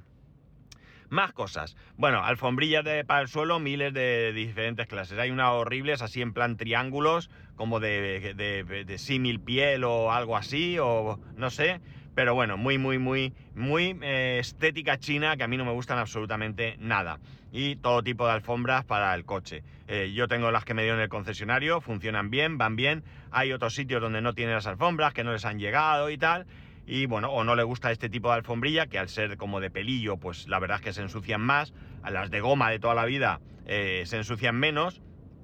Más 1.14 1.33
cosas. 1.33 1.76
Bueno, 1.97 2.25
alfombrillas 2.25 2.85
de, 2.85 3.04
para 3.04 3.21
el 3.21 3.28
suelo, 3.28 3.61
miles 3.61 3.94
de 3.94 4.33
diferentes 4.33 4.88
clases. 4.88 5.16
Hay 5.16 5.30
unas 5.30 5.50
horribles 5.50 6.02
así 6.02 6.21
en 6.21 6.33
plan 6.33 6.56
triángulos, 6.56 7.30
como 7.54 7.78
de, 7.78 8.35
de, 8.35 8.99
símil 8.99 9.38
piel 9.38 9.85
o 9.85 10.11
algo 10.11 10.37
así, 10.37 10.76
o 10.80 11.21
no 11.37 11.50
sé. 11.50 11.80
Pero 12.16 12.35
bueno, 12.35 12.56
muy, 12.56 12.78
muy, 12.78 12.99
muy, 12.99 13.33
muy 13.54 13.97
eh, 14.02 14.38
estética 14.40 14.99
china 14.99 15.37
que 15.37 15.44
a 15.44 15.47
mí 15.47 15.56
no 15.56 15.64
me 15.64 15.71
gustan 15.71 15.99
absolutamente 15.99 16.75
nada. 16.80 17.21
Y 17.52 17.76
todo 17.76 18.02
tipo 18.02 18.26
de 18.26 18.33
alfombras 18.33 18.85
para 18.85 19.14
el 19.14 19.25
coche. 19.25 19.62
Eh, 19.87 20.11
yo 20.16 20.26
tengo 20.26 20.50
las 20.50 20.64
que 20.64 20.75
me 20.75 20.83
dio 20.83 20.94
en 20.94 21.00
el 21.00 21.09
concesionario, 21.09 21.80
funcionan 21.80 22.28
bien, 22.30 22.59
van 22.59 22.75
bien. 22.75 23.04
Hay 23.30 23.52
otros 23.52 23.73
sitios 23.73 24.02
donde 24.02 24.21
no 24.21 24.33
tienen 24.33 24.56
las 24.56 24.66
alfombras, 24.66 25.14
que 25.14 25.23
no 25.23 25.33
les 25.33 25.44
han 25.44 25.61
llegado 25.61 26.11
y 26.11 26.18
tal 26.18 26.44
y 26.86 27.06
bueno, 27.06 27.30
o 27.30 27.44
no 27.44 27.54
le 27.54 27.62
gusta 27.62 27.90
este 27.90 28.08
tipo 28.08 28.28
de 28.28 28.36
alfombrilla, 28.36 28.86
que 28.86 28.98
al 28.98 29.08
ser 29.08 29.36
como 29.36 29.60
de 29.60 29.70
pelillo, 29.70 30.16
pues 30.16 30.48
la 30.48 30.58
verdad 30.58 30.78
es 30.78 30.82
que 30.82 30.92
se 30.92 31.02
ensucian 31.02 31.40
más, 31.40 31.72
a 32.02 32.10
las 32.10 32.30
de 32.30 32.40
goma 32.40 32.70
de 32.70 32.78
toda 32.78 32.94
la 32.94 33.04
vida 33.04 33.40
eh, 33.66 34.02
se 34.06 34.18
ensucian 34.18 34.56
menos, 34.56 35.00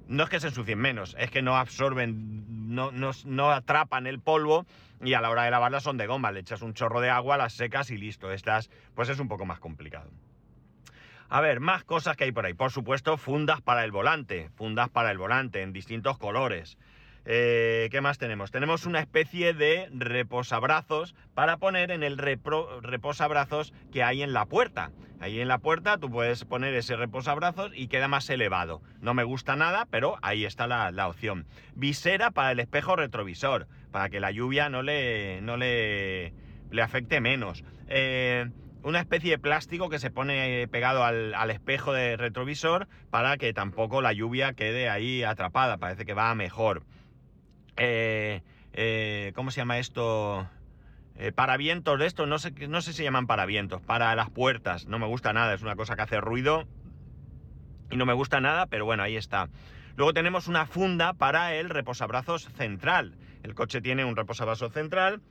no 0.07 0.23
es 0.23 0.29
que 0.29 0.39
se 0.39 0.47
ensucien 0.47 0.77
menos, 0.77 1.15
es 1.17 1.31
que 1.31 1.41
no 1.41 1.57
absorben, 1.57 2.73
no, 2.75 2.91
no, 2.91 3.51
atrapan 3.51 4.07
el 4.07 4.19
polvo 4.19 4.65
y 5.03 5.13
a 5.13 5.21
la 5.21 5.29
hora 5.29 5.43
de 5.43 5.51
lavarlas 5.51 5.83
son 5.83 5.97
de 5.97 6.05
goma, 6.05 6.31
le 6.31 6.41
echas 6.41 6.61
un 6.61 6.73
chorro 6.73 7.01
de 7.01 7.09
agua, 7.09 7.37
las 7.37 7.53
secas 7.53 7.89
y 7.89 7.97
listo, 7.97 8.31
estas 8.31 8.69
pues 8.93 9.09
es 9.09 9.19
un 9.19 9.27
poco 9.27 9.45
más 9.45 9.59
complicado. 9.59 10.11
A 11.29 11.39
ver, 11.39 11.61
más 11.61 11.85
cosas 11.85 12.17
que 12.17 12.25
hay 12.25 12.33
por 12.33 12.45
ahí. 12.45 12.53
Por 12.53 12.71
supuesto, 12.71 13.15
fundas 13.15 13.61
para 13.61 13.85
el 13.85 13.93
volante, 13.93 14.49
fundas 14.55 14.89
para 14.89 15.11
el 15.11 15.17
volante 15.17 15.61
en 15.61 15.71
distintos 15.71 16.17
colores. 16.17 16.77
Eh, 17.25 17.89
¿Qué 17.91 18.01
más 18.01 18.17
tenemos? 18.17 18.51
Tenemos 18.51 18.85
una 18.85 18.99
especie 18.99 19.53
de 19.53 19.89
reposabrazos 19.93 21.15
para 21.33 21.57
poner 21.57 21.91
en 21.91 22.03
el 22.03 22.17
reposabrazos 22.17 23.73
que 23.91 24.03
hay 24.03 24.23
en 24.23 24.33
la 24.33 24.45
puerta. 24.45 24.91
Ahí 25.19 25.39
en 25.39 25.47
la 25.47 25.59
puerta 25.59 25.99
tú 25.99 26.09
puedes 26.09 26.45
poner 26.45 26.73
ese 26.73 26.95
reposabrazos 26.95 27.71
y 27.75 27.87
queda 27.89 28.07
más 28.07 28.27
elevado. 28.31 28.81
No 29.01 29.13
me 29.13 29.23
gusta 29.23 29.55
nada, 29.55 29.87
pero 29.91 30.17
ahí 30.23 30.45
está 30.45 30.65
la, 30.65 31.07
opción. 31.07 31.45
Visera 31.75 32.31
para 32.31 32.51
el 32.51 32.59
espejo 32.59 32.95
retrovisor, 32.95 33.67
para 33.91 34.09
que 34.09 34.19
la 34.19 34.31
lluvia 34.31 34.69
no 34.69 34.81
le, 34.81 35.41
no 35.41 35.57
le, 35.57 36.33
le 36.71 36.81
afecte 36.81 37.21
menos. 37.21 37.63
Eh, 37.87 38.49
una 38.83 38.99
especie 38.99 39.31
de 39.31 39.37
plástico 39.37 39.89
que 39.89 39.99
se 39.99 40.09
pone 40.09 40.67
pegado 40.69 41.03
al, 41.03 41.51
espejo 41.51 41.93
de 41.93 42.17
retrovisor 42.17 42.87
para 43.11 43.37
que 43.37 43.53
tampoco 43.53 44.01
la 44.01 44.13
lluvia 44.13 44.53
quede 44.53 44.89
ahí 44.89 45.23
atrapada. 45.23 45.77
Parece 45.77 46.05
que 46.05 46.15
va 46.15 46.33
mejor. 46.33 46.83
Eh, 47.77 48.41
eh, 48.73 49.31
¿Cómo 49.35 49.51
se 49.51 49.61
llama 49.61 49.79
esto? 49.79 50.47
Eh, 51.15 51.31
paravientos 51.31 51.99
de 51.99 52.05
esto, 52.05 52.25
no 52.25 52.39
sé, 52.39 52.51
no 52.67 52.81
sé 52.81 52.91
si 52.91 52.97
se 52.97 53.03
llaman 53.03 53.27
paravientos, 53.27 53.81
para 53.81 54.15
las 54.15 54.29
puertas. 54.29 54.87
No 54.87 54.97
me 54.97 55.07
gusta 55.07 55.33
nada, 55.33 55.53
es 55.53 55.61
una 55.61 55.75
cosa 55.75 55.95
que 55.95 56.01
hace 56.01 56.21
ruido 56.21 56.65
y 57.89 57.97
no 57.97 58.05
me 58.05 58.13
gusta 58.13 58.39
nada, 58.39 58.65
pero 58.67 58.85
bueno, 58.85 59.03
ahí 59.03 59.17
está. 59.17 59.49
Luego 59.95 60.13
tenemos 60.13 60.47
una 60.47 60.65
funda 60.65 61.13
para 61.13 61.53
el 61.55 61.69
reposabrazos 61.69 62.47
central. 62.55 63.15
El 63.43 63.53
coche 63.55 63.81
tiene 63.81 64.05
un 64.05 64.15
reposabrazos 64.15 64.71
central 64.71 65.21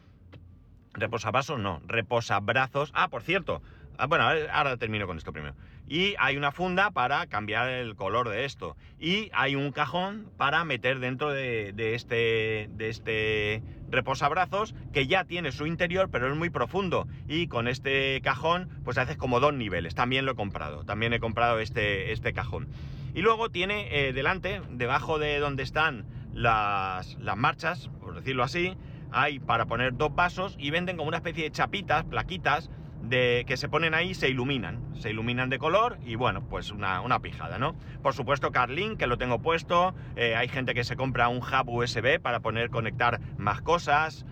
Reposavasos 0.95 1.59
no, 1.59 1.81
reposabrazos. 1.87 2.91
Ah, 2.95 3.09
por 3.09 3.23
cierto. 3.23 3.63
Ah, 3.97 4.07
bueno, 4.07 4.25
ahora 4.53 4.77
termino 4.77 5.07
con 5.07 5.19
esto 5.19 5.33
primero. 5.33 5.55
Y 5.91 6.15
hay 6.21 6.37
una 6.37 6.53
funda 6.53 6.93
para 6.93 7.27
cambiar 7.27 7.69
el 7.69 7.97
color 7.97 8.29
de 8.29 8.45
esto. 8.45 8.77
Y 9.01 9.29
hay 9.35 9.57
un 9.57 9.73
cajón 9.73 10.31
para 10.37 10.65
meter 10.65 11.01
dentro 11.01 11.33
de, 11.33 11.75
este, 11.95 12.71
de 12.71 12.89
este 12.89 13.65
reposabrazos 13.91 14.77
que 14.93 15.09
ya 15.09 15.25
tiene 15.25 15.51
su 15.51 15.67
interior, 15.67 16.09
pero 16.09 16.31
es 16.31 16.37
muy 16.37 16.49
profundo. 16.49 17.09
Y 17.27 17.49
con 17.49 17.67
este 17.67 18.21
cajón, 18.21 18.69
pues 18.85 18.99
haces 18.99 19.17
como 19.17 19.41
dos 19.41 19.53
niveles. 19.53 19.97
También 19.97 20.27
lo 20.27 20.33
he 20.33 20.37
comprado. 20.37 20.85
También 20.85 21.13
he 21.13 21.19
comprado 21.19 21.59
este, 21.59 22.13
este 22.13 22.33
cajón. 22.33 22.69
Y 23.13 23.23
luego 23.23 23.51
tiene 23.51 23.89
eh, 23.91 24.13
delante, 24.13 24.63
debajo 24.71 25.19
de 25.19 25.41
donde 25.41 25.65
están 25.65 26.07
las, 26.33 27.19
las 27.19 27.37
marchas, 27.37 27.91
por 28.01 28.15
decirlo 28.15 28.45
así, 28.45 28.77
hay 29.11 29.41
para 29.41 29.67
poner 29.67 29.97
dos 29.97 30.15
vasos 30.15 30.55
y 30.57 30.71
venden 30.71 30.97
como 30.97 31.09
una 31.09 31.17
especie 31.17 31.43
de 31.43 31.51
chapitas, 31.51 32.05
plaquitas, 32.05 32.71
de, 33.02 33.45
que 33.47 33.57
se 33.57 33.69
ponen 33.69 33.95
ahí 33.95 34.14
se 34.14 34.28
iluminan. 34.28 34.80
Se 34.99 35.11
iluminan 35.11 35.50
de 35.50 35.59
color 35.59 35.99
y 36.04 36.14
bueno, 36.14 36.42
pues 36.49 36.71
una, 36.71 37.19
pijada, 37.21 37.59
¿no? 37.59 37.75
Por 38.02 38.14
supuesto, 38.14 38.50
Carlin, 38.50 38.97
que 38.97 39.07
lo 39.07 39.19
tengo 39.19 39.40
puesto. 39.40 39.95
Eh, 40.16 40.37
hay 40.37 40.49
gente 40.49 40.75
que 40.75 40.85
se 40.85 40.97
compra 40.97 41.28
un 41.28 41.38
hub 41.38 41.69
USB 41.69 42.21
para 42.21 42.40
poner 42.40 42.71
conectar 42.71 43.21
más 43.37 43.62
cosas. 43.62 44.26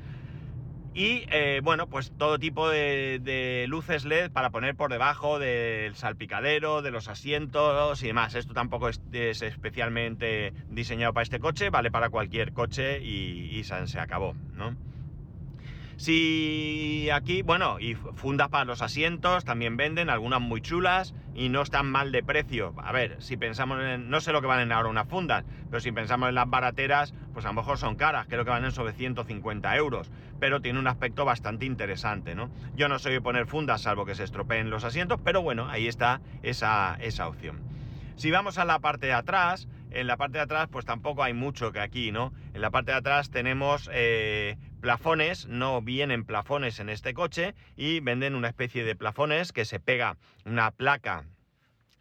Y 0.94 1.24
eh, 1.30 1.60
bueno, 1.62 1.86
pues 1.86 2.12
todo 2.16 2.38
tipo 2.38 2.68
de, 2.68 3.66
luces 3.68 4.04
LED 4.04 4.32
para 4.32 4.50
poner 4.50 4.74
por 4.74 4.90
debajo 4.90 5.38
del 5.38 5.94
salpicadero, 5.94 6.82
de 6.82 6.90
los 6.90 7.08
asientos 7.08 8.02
y 8.02 8.08
demás. 8.08 8.34
Esto 8.34 8.52
tampoco 8.52 8.88
es, 8.88 9.00
especialmente 9.12 10.52
diseñado 10.70 11.12
para 11.12 11.22
este 11.22 11.38
coche, 11.38 11.70
vale 11.70 11.90
para 11.90 12.10
cualquier 12.10 12.52
coche 12.52 13.00
y, 13.00 13.58
y 13.58 13.64
se 13.64 14.00
acabó, 14.00 14.34
¿no? 14.54 14.87
Si 15.98 17.10
aquí, 17.12 17.42
bueno, 17.42 17.80
y 17.80 17.96
fundas 17.96 18.50
para 18.50 18.64
los 18.64 18.82
asientos 18.82 19.44
también 19.44 19.76
venden, 19.76 20.10
algunas 20.10 20.40
muy 20.40 20.60
chulas 20.60 21.12
y 21.34 21.48
no 21.48 21.60
están 21.60 21.90
mal 21.90 22.12
de 22.12 22.22
precio. 22.22 22.72
A 22.76 22.92
ver, 22.92 23.16
si 23.20 23.36
pensamos 23.36 23.82
en, 23.82 24.08
no 24.08 24.20
sé 24.20 24.30
lo 24.30 24.40
que 24.40 24.46
valen 24.46 24.70
ahora 24.70 24.90
unas 24.90 25.08
fundas, 25.08 25.44
pero 25.68 25.80
si 25.80 25.90
pensamos 25.90 26.28
en 26.28 26.36
las 26.36 26.48
barateras, 26.48 27.14
pues 27.32 27.44
a 27.46 27.48
lo 27.48 27.54
mejor 27.54 27.78
son 27.78 27.96
caras, 27.96 28.28
creo 28.28 28.44
que 28.44 28.50
valen 28.50 28.70
sobre 28.70 28.92
150 28.92 29.74
euros, 29.74 30.12
pero 30.38 30.60
tiene 30.60 30.78
un 30.78 30.86
aspecto 30.86 31.24
bastante 31.24 31.66
interesante, 31.66 32.36
¿no? 32.36 32.48
Yo 32.76 32.88
no 32.88 33.00
soy 33.00 33.14
de 33.14 33.20
poner 33.20 33.46
fundas 33.46 33.82
salvo 33.82 34.06
que 34.06 34.14
se 34.14 34.22
estropeen 34.22 34.70
los 34.70 34.84
asientos, 34.84 35.18
pero 35.24 35.42
bueno, 35.42 35.68
ahí 35.68 35.88
está 35.88 36.20
esa, 36.44 36.96
esa 37.00 37.26
opción. 37.26 37.58
Si 38.14 38.30
vamos 38.30 38.58
a 38.58 38.64
la 38.64 38.78
parte 38.78 39.06
de 39.06 39.14
atrás, 39.14 39.66
en 39.90 40.06
la 40.06 40.16
parte 40.16 40.38
de 40.38 40.44
atrás 40.44 40.68
pues 40.70 40.84
tampoco 40.84 41.22
hay 41.22 41.34
mucho 41.34 41.72
que 41.72 41.80
aquí, 41.80 42.12
¿no? 42.12 42.32
En 42.54 42.60
la 42.60 42.70
parte 42.70 42.92
de 42.92 42.98
atrás 42.98 43.30
tenemos 43.30 43.88
eh, 43.92 44.56
plafones, 44.80 45.46
no 45.46 45.82
vienen 45.82 46.24
plafones 46.24 46.80
en 46.80 46.88
este 46.88 47.14
coche 47.14 47.54
y 47.76 48.00
venden 48.00 48.34
una 48.34 48.48
especie 48.48 48.84
de 48.84 48.96
plafones 48.96 49.52
que 49.52 49.64
se 49.64 49.80
pega 49.80 50.16
una 50.44 50.70
placa 50.70 51.24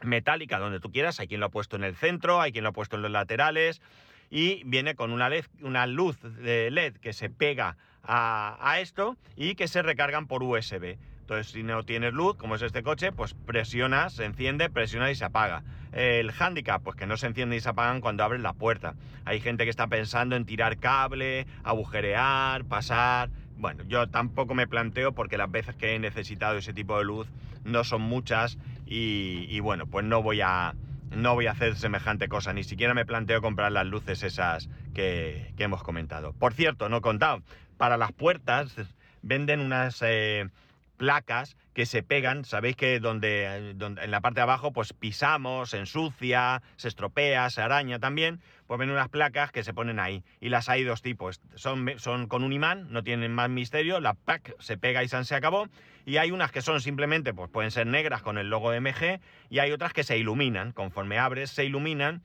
metálica 0.02 0.60
donde 0.60 0.80
tú 0.80 0.92
quieras, 0.92 1.20
hay 1.20 1.28
quien 1.28 1.40
lo 1.40 1.48
ha 1.48 1.52
puesto 1.52 1.76
en 1.76 1.84
el 1.84 1.96
centro, 1.96 2.42
hay 2.42 2.52
quien 2.52 2.64
lo 2.64 2.70
ha 2.70 2.74
puesto 2.74 2.96
en 2.96 3.02
los 3.02 3.12
laterales 3.12 3.82
y 4.30 4.62
viene 4.66 4.96
con 4.96 5.12
una, 5.12 5.30
una 5.62 5.88
luz 5.88 6.18
de 6.22 6.70
LED 6.72 6.98
que 6.98 7.14
se 7.14 7.30
pega 7.30 7.78
a, 8.04 8.58
a 8.60 8.80
esto 8.80 9.18
y 9.36 9.56
que 9.56 9.68
se 9.68 9.82
recargan 9.82 10.28
por 10.28 10.44
USB. 10.44 10.98
Entonces, 11.28 11.52
si 11.52 11.62
no 11.62 11.84
tienes 11.84 12.14
luz, 12.14 12.38
como 12.38 12.56
es 12.56 12.62
este 12.62 12.84
coche, 12.84 13.12
pues 13.12 13.34
presionas, 13.34 14.14
se 14.14 14.24
enciende, 14.24 14.70
presiona 14.70 15.12
y 15.12 15.16
se 15.16 15.26
apaga. 15.26 15.62
El 15.92 16.32
handicap, 16.32 16.82
pues 16.82 16.96
que 16.96 17.06
no 17.06 17.18
se 17.18 17.28
enciende 17.28 17.58
y 17.58 17.60
se 17.60 17.68
apagan 17.68 18.00
cuando 18.00 18.24
abres 18.24 18.40
la 18.40 18.54
puerta. 18.54 18.96
Hay 19.26 19.42
gente 19.42 19.66
que 19.66 19.70
está 19.70 19.88
pensando 19.88 20.38
en 20.38 20.46
tirar 20.46 20.78
cable, 20.78 21.46
agujerear, 21.66 22.64
pasar. 22.64 23.30
Bueno, 23.58 23.84
yo 23.90 24.08
tampoco 24.08 24.56
me 24.56 24.68
planteo 24.68 25.12
porque 25.12 25.38
las 25.38 25.52
veces 25.52 25.76
que 25.76 25.96
he 25.96 26.00
necesitado 26.00 26.60
ese 26.60 26.72
tipo 26.72 26.98
de 26.98 27.04
luz 27.04 27.28
no 27.66 27.84
son 27.84 28.04
muchas 28.04 28.58
y, 28.86 29.60
bueno, 29.60 29.86
pues 29.86 30.06
no 30.06 30.24
voy 30.24 30.40
a 30.40 30.76
no 31.14 31.36
voy 31.36 31.48
a 31.48 31.52
hacer 31.52 31.76
semejante 31.76 32.30
cosa, 32.30 32.54
ni 32.54 32.64
siquiera 32.64 32.94
me 32.94 33.06
planteo 33.06 33.42
comprar 33.42 33.74
las 33.74 33.86
luces 33.86 34.24
esas 34.24 34.70
que, 34.94 35.54
hemos 35.58 35.84
comentado. 35.84 36.32
Por 36.32 36.54
cierto, 36.54 36.88
no 36.88 36.98
he 36.98 37.02
contado, 37.02 37.44
para 37.76 37.98
las 37.98 38.14
puertas 38.14 38.74
venden 39.22 39.60
unas 39.60 40.02
eh, 40.02 40.50
placas 40.98 41.56
que 41.74 41.86
se 41.86 42.04
pegan, 42.04 42.44
sabéis 42.44 42.76
que 42.76 43.00
donde, 43.00 43.46
en 43.46 44.12
la 44.12 44.22
parte 44.22 44.40
de 44.40 44.44
abajo 44.44 44.74
pues 44.74 44.94
pisamos, 44.94 45.70
se 45.70 45.78
ensucia, 45.78 46.62
se 46.76 46.88
estropea, 46.88 47.50
se 47.50 47.62
araña 47.62 48.00
también, 48.00 48.42
pues 48.66 48.80
ven 48.80 48.90
unas 48.90 49.10
placas 49.10 49.52
que 49.52 49.64
se 49.64 49.74
ponen 49.74 50.00
ahí. 50.00 50.24
Y 50.42 50.50
las 50.50 50.70
hay 50.70 50.84
dos 50.84 51.02
tipos, 51.02 51.40
son, 51.56 51.88
son 51.98 52.28
con 52.28 52.44
un 52.44 52.52
imán, 52.52 52.92
no 52.92 53.04
tienen 53.04 53.34
más 53.34 53.50
misterio, 53.50 54.00
la 54.00 54.16
pack 54.16 54.56
se 54.60 54.78
pega 54.78 55.04
y 55.04 55.08
se 55.08 55.36
acabó. 55.36 55.68
Y 56.06 56.18
hay 56.18 56.32
unas 56.32 56.52
que 56.52 56.62
son 56.62 56.82
simplemente, 56.82 57.34
pues 57.34 57.50
pueden 57.50 57.72
ser 57.72 57.86
negras 57.86 58.22
con 58.22 58.38
el 58.38 58.50
logo 58.50 58.72
de 58.72 58.82
MG, 58.82 59.20
y 59.50 59.60
hay 59.60 59.72
otras 59.72 59.94
que 59.94 60.04
se 60.04 60.18
iluminan, 60.18 60.72
conforme 60.72 61.20
abres 61.20 61.52
se 61.52 61.64
iluminan 61.64 62.24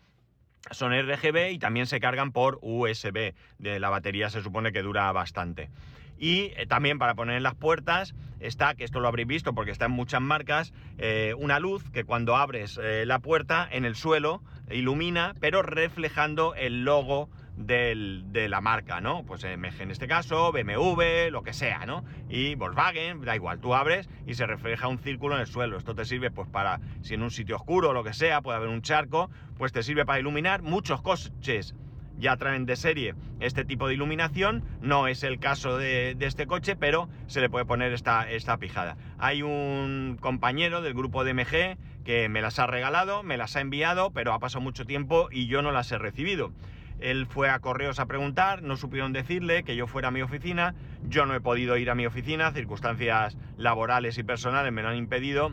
son 0.70 0.92
RGB 0.92 1.50
y 1.50 1.58
también 1.58 1.86
se 1.86 2.00
cargan 2.00 2.32
por 2.32 2.58
USB. 2.62 3.34
De 3.58 3.80
la 3.80 3.90
batería 3.90 4.30
se 4.30 4.42
supone 4.42 4.72
que 4.72 4.82
dura 4.82 5.10
bastante. 5.12 5.70
Y 6.18 6.52
eh, 6.56 6.66
también 6.68 6.98
para 6.98 7.14
poner 7.14 7.36
en 7.36 7.42
las 7.42 7.54
puertas 7.54 8.14
está, 8.40 8.74
que 8.74 8.84
esto 8.84 9.00
lo 9.00 9.08
habréis 9.08 9.28
visto 9.28 9.54
porque 9.54 9.70
está 9.70 9.86
en 9.86 9.92
muchas 9.92 10.20
marcas, 10.20 10.72
eh, 10.98 11.34
una 11.38 11.58
luz 11.58 11.88
que 11.90 12.04
cuando 12.04 12.36
abres 12.36 12.78
eh, 12.82 13.04
la 13.06 13.18
puerta 13.20 13.68
en 13.70 13.84
el 13.84 13.94
suelo 13.94 14.42
ilumina, 14.70 15.34
pero 15.40 15.62
reflejando 15.62 16.54
el 16.54 16.84
logo 16.84 17.28
de 17.56 18.46
la 18.48 18.60
marca, 18.60 19.00
¿no? 19.00 19.24
Pues 19.24 19.44
en 19.44 19.90
este 19.90 20.08
caso, 20.08 20.52
BMW, 20.52 21.30
lo 21.30 21.42
que 21.42 21.52
sea, 21.52 21.84
¿no? 21.84 22.02
Y 22.28 22.54
Volkswagen, 22.54 23.20
da 23.20 23.36
igual, 23.36 23.60
tú 23.60 23.74
abres 23.74 24.08
y 24.26 24.34
se 24.34 24.46
refleja 24.46 24.88
un 24.88 24.98
círculo 24.98 25.34
en 25.34 25.42
el 25.42 25.46
suelo. 25.46 25.76
Esto 25.76 25.94
te 25.94 26.04
sirve 26.04 26.30
pues 26.30 26.48
para, 26.48 26.80
si 27.02 27.14
en 27.14 27.22
un 27.22 27.30
sitio 27.30 27.56
oscuro 27.56 27.90
o 27.90 27.92
lo 27.92 28.04
que 28.04 28.14
sea, 28.14 28.40
puede 28.40 28.56
haber 28.56 28.70
un 28.70 28.82
charco, 28.82 29.30
pues 29.58 29.70
te 29.72 29.82
sirve 29.82 30.06
para 30.06 30.18
iluminar. 30.18 30.62
Muchos 30.62 31.02
coches 31.02 31.74
ya 32.22 32.36
traen 32.36 32.64
de 32.64 32.76
serie 32.76 33.14
este 33.40 33.64
tipo 33.64 33.88
de 33.88 33.94
iluminación. 33.94 34.62
No 34.80 35.08
es 35.08 35.24
el 35.24 35.38
caso 35.38 35.76
de, 35.76 36.16
este 36.20 36.46
coche, 36.46 36.76
pero 36.76 37.08
se 37.26 37.40
le 37.40 37.50
puede 37.50 37.66
poner 37.66 37.92
esta, 37.92 38.30
esta 38.30 38.56
pijada. 38.56 38.96
Hay 39.18 39.42
un 39.42 40.16
compañero 40.20 40.80
del 40.80 40.94
grupo 40.94 41.24
de 41.24 41.34
MG 41.34 41.76
que 42.04 42.28
me 42.30 42.40
las 42.40 42.58
ha 42.58 42.66
regalado, 42.66 43.22
me 43.22 43.36
las 43.36 43.56
ha 43.56 43.60
enviado, 43.60 44.12
pero 44.12 44.32
ha 44.32 44.38
pasado 44.38 44.62
mucho 44.62 44.86
tiempo 44.86 45.28
y 45.30 45.48
yo 45.48 45.60
no 45.60 45.72
las 45.72 45.90
he 45.92 45.98
recibido. 45.98 46.52
Él 47.00 47.26
fue 47.26 47.50
a 47.50 47.58
correos 47.58 47.98
a 47.98 48.06
preguntar, 48.06 48.62
no 48.62 48.76
supieron 48.76 49.12
decirle 49.12 49.64
que 49.64 49.74
yo 49.74 49.88
fuera 49.88 50.08
a 50.08 50.10
mi 50.12 50.22
oficina, 50.22 50.76
yo 51.08 51.26
no 51.26 51.34
he 51.34 51.40
podido 51.40 51.76
ir 51.76 51.90
a 51.90 51.96
mi 51.96 52.06
oficina, 52.06 52.52
circunstancias 52.52 53.36
laborales 53.56 54.18
y 54.18 54.22
personales 54.22 54.72
me 54.72 54.82
lo 54.82 54.88
han 54.90 54.96
impedido, 54.96 55.52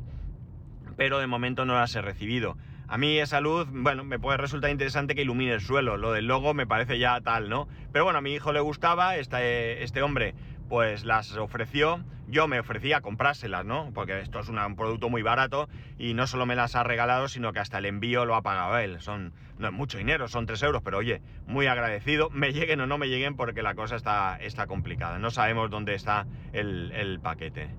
pero 0.95 1.17
de 1.17 1.25
momento 1.25 1.65
no 1.65 1.73
las 1.73 1.95
he 1.95 2.01
recibido. 2.01 2.55
A 2.91 2.97
mí 2.97 3.19
esa 3.19 3.39
luz, 3.39 3.67
bueno, 3.71 4.03
me 4.03 4.17
puede 4.17 4.37
resultar 4.37 4.71
interesante 4.71 5.13
que 5.13 5.21
ilumine 5.21 5.53
el 5.53 5.61
suelo. 5.61 5.95
Lo 5.95 6.11
del 6.11 6.25
logo 6.25 6.55
me 6.55 6.65
parece 6.65 6.97
ya 6.97 7.21
tal, 7.21 7.47
¿no? 7.47 7.67
Pero 7.91 8.03
bueno, 8.03 8.17
a 8.17 8.21
mi 8.21 8.33
hijo 8.33 8.51
le 8.51 8.61
gustaba, 8.61 9.15
este, 9.17 9.83
este 9.83 10.01
hombre 10.01 10.33
pues 10.69 11.05
las 11.05 11.37
ofreció. 11.37 12.03
Yo 12.27 12.47
me 12.47 12.59
ofrecía 12.59 12.97
a 12.97 13.01
comprárselas, 13.01 13.63
¿no? 13.63 13.91
Porque 13.93 14.19
esto 14.21 14.39
es 14.39 14.49
un 14.49 14.75
producto 14.75 15.07
muy 15.07 15.21
barato 15.21 15.69
y 15.99 16.15
no 16.15 16.25
solo 16.25 16.47
me 16.47 16.55
las 16.55 16.75
ha 16.75 16.83
regalado, 16.83 17.27
sino 17.27 17.53
que 17.53 17.59
hasta 17.59 17.77
el 17.77 17.85
envío 17.85 18.25
lo 18.25 18.33
ha 18.33 18.41
pagado 18.41 18.79
él. 18.79 18.99
Son, 19.01 19.33
no 19.59 19.67
es 19.67 19.73
mucho 19.73 19.99
dinero, 19.99 20.27
son 20.27 20.47
3 20.47 20.63
euros, 20.63 20.81
pero 20.83 20.97
oye, 20.97 21.21
muy 21.45 21.67
agradecido. 21.67 22.29
Me 22.33 22.53
lleguen 22.53 22.81
o 22.81 22.87
no 22.87 22.97
me 22.97 23.07
lleguen 23.07 23.35
porque 23.35 23.61
la 23.61 23.75
cosa 23.75 23.97
está, 23.97 24.37
está 24.41 24.65
complicada. 24.65 25.19
No 25.19 25.29
sabemos 25.29 25.69
dónde 25.69 25.93
está 25.93 26.25
el 26.53 27.19
paquete. 27.21 27.69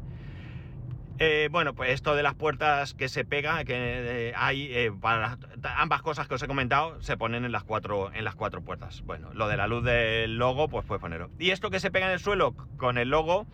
Eh, 1.23 1.51
bueno, 1.53 1.75
pues 1.75 1.91
esto 1.91 2.15
de 2.17 2.23
las 2.23 2.35
puertas 2.35 2.95
que 2.95 3.11
se 3.11 3.27
pega, 3.27 3.63
que 3.67 3.75
eh, 3.77 4.33
hay 4.35 4.75
eh, 4.75 4.91
para 4.91 5.37
ambas 5.77 6.01
cosas 6.01 6.27
que 6.27 6.37
os 6.37 6.43
he 6.43 6.47
comentado, 6.47 7.03
se 7.03 7.19
ponen 7.19 7.45
en 7.45 7.53
las 7.53 7.63
cuatro 7.63 8.11
en 8.15 8.25
las 8.25 8.35
cuatro 8.35 8.63
puertas. 8.63 9.03
Bueno, 9.03 9.29
lo 9.35 9.47
de 9.47 9.59
la 9.59 9.67
luz 9.67 9.85
del 9.85 10.39
logo, 10.39 10.69
pues 10.69 10.87
puedes 10.87 11.03
ponerlo. 11.03 11.31
Y 11.39 11.51
esto 11.51 11.69
que 11.69 11.79
se 11.79 11.91
pega 11.91 12.07
en 12.07 12.13
el 12.13 12.21
suelo 12.21 12.55
con 12.79 12.97
el 12.97 13.11
logo, 13.11 13.47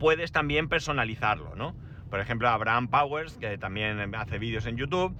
puedes 0.00 0.32
también 0.32 0.68
personalizarlo, 0.68 1.54
¿no? 1.54 1.76
Por 2.10 2.18
ejemplo, 2.18 2.48
Abraham 2.48 2.88
Powers, 2.88 3.38
que 3.38 3.56
también 3.56 4.16
hace 4.16 4.40
vídeos 4.40 4.66
en 4.66 4.76
YouTube, 4.76 5.16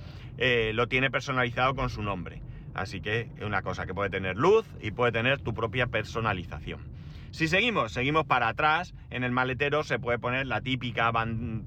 lo 0.74 0.88
tiene 0.88 1.08
personalizado 1.08 1.76
con 1.76 1.88
su 1.88 2.02
nombre. 2.02 2.42
Así 2.74 3.00
que 3.00 3.30
es 3.36 3.44
una 3.44 3.62
cosa 3.62 3.86
que 3.86 3.94
puede 3.94 4.10
tener 4.10 4.36
luz 4.36 4.66
y 4.80 4.90
puede 4.90 5.12
tener 5.12 5.40
tu 5.40 5.54
propia 5.54 5.86
personalización. 5.86 6.91
Si 7.32 7.48
seguimos, 7.48 7.92
seguimos 7.92 8.26
para 8.26 8.48
atrás, 8.48 8.94
en 9.08 9.24
el 9.24 9.32
maletero 9.32 9.84
se 9.84 9.98
puede 9.98 10.18
poner 10.18 10.46
la 10.46 10.60
típica 10.60 11.10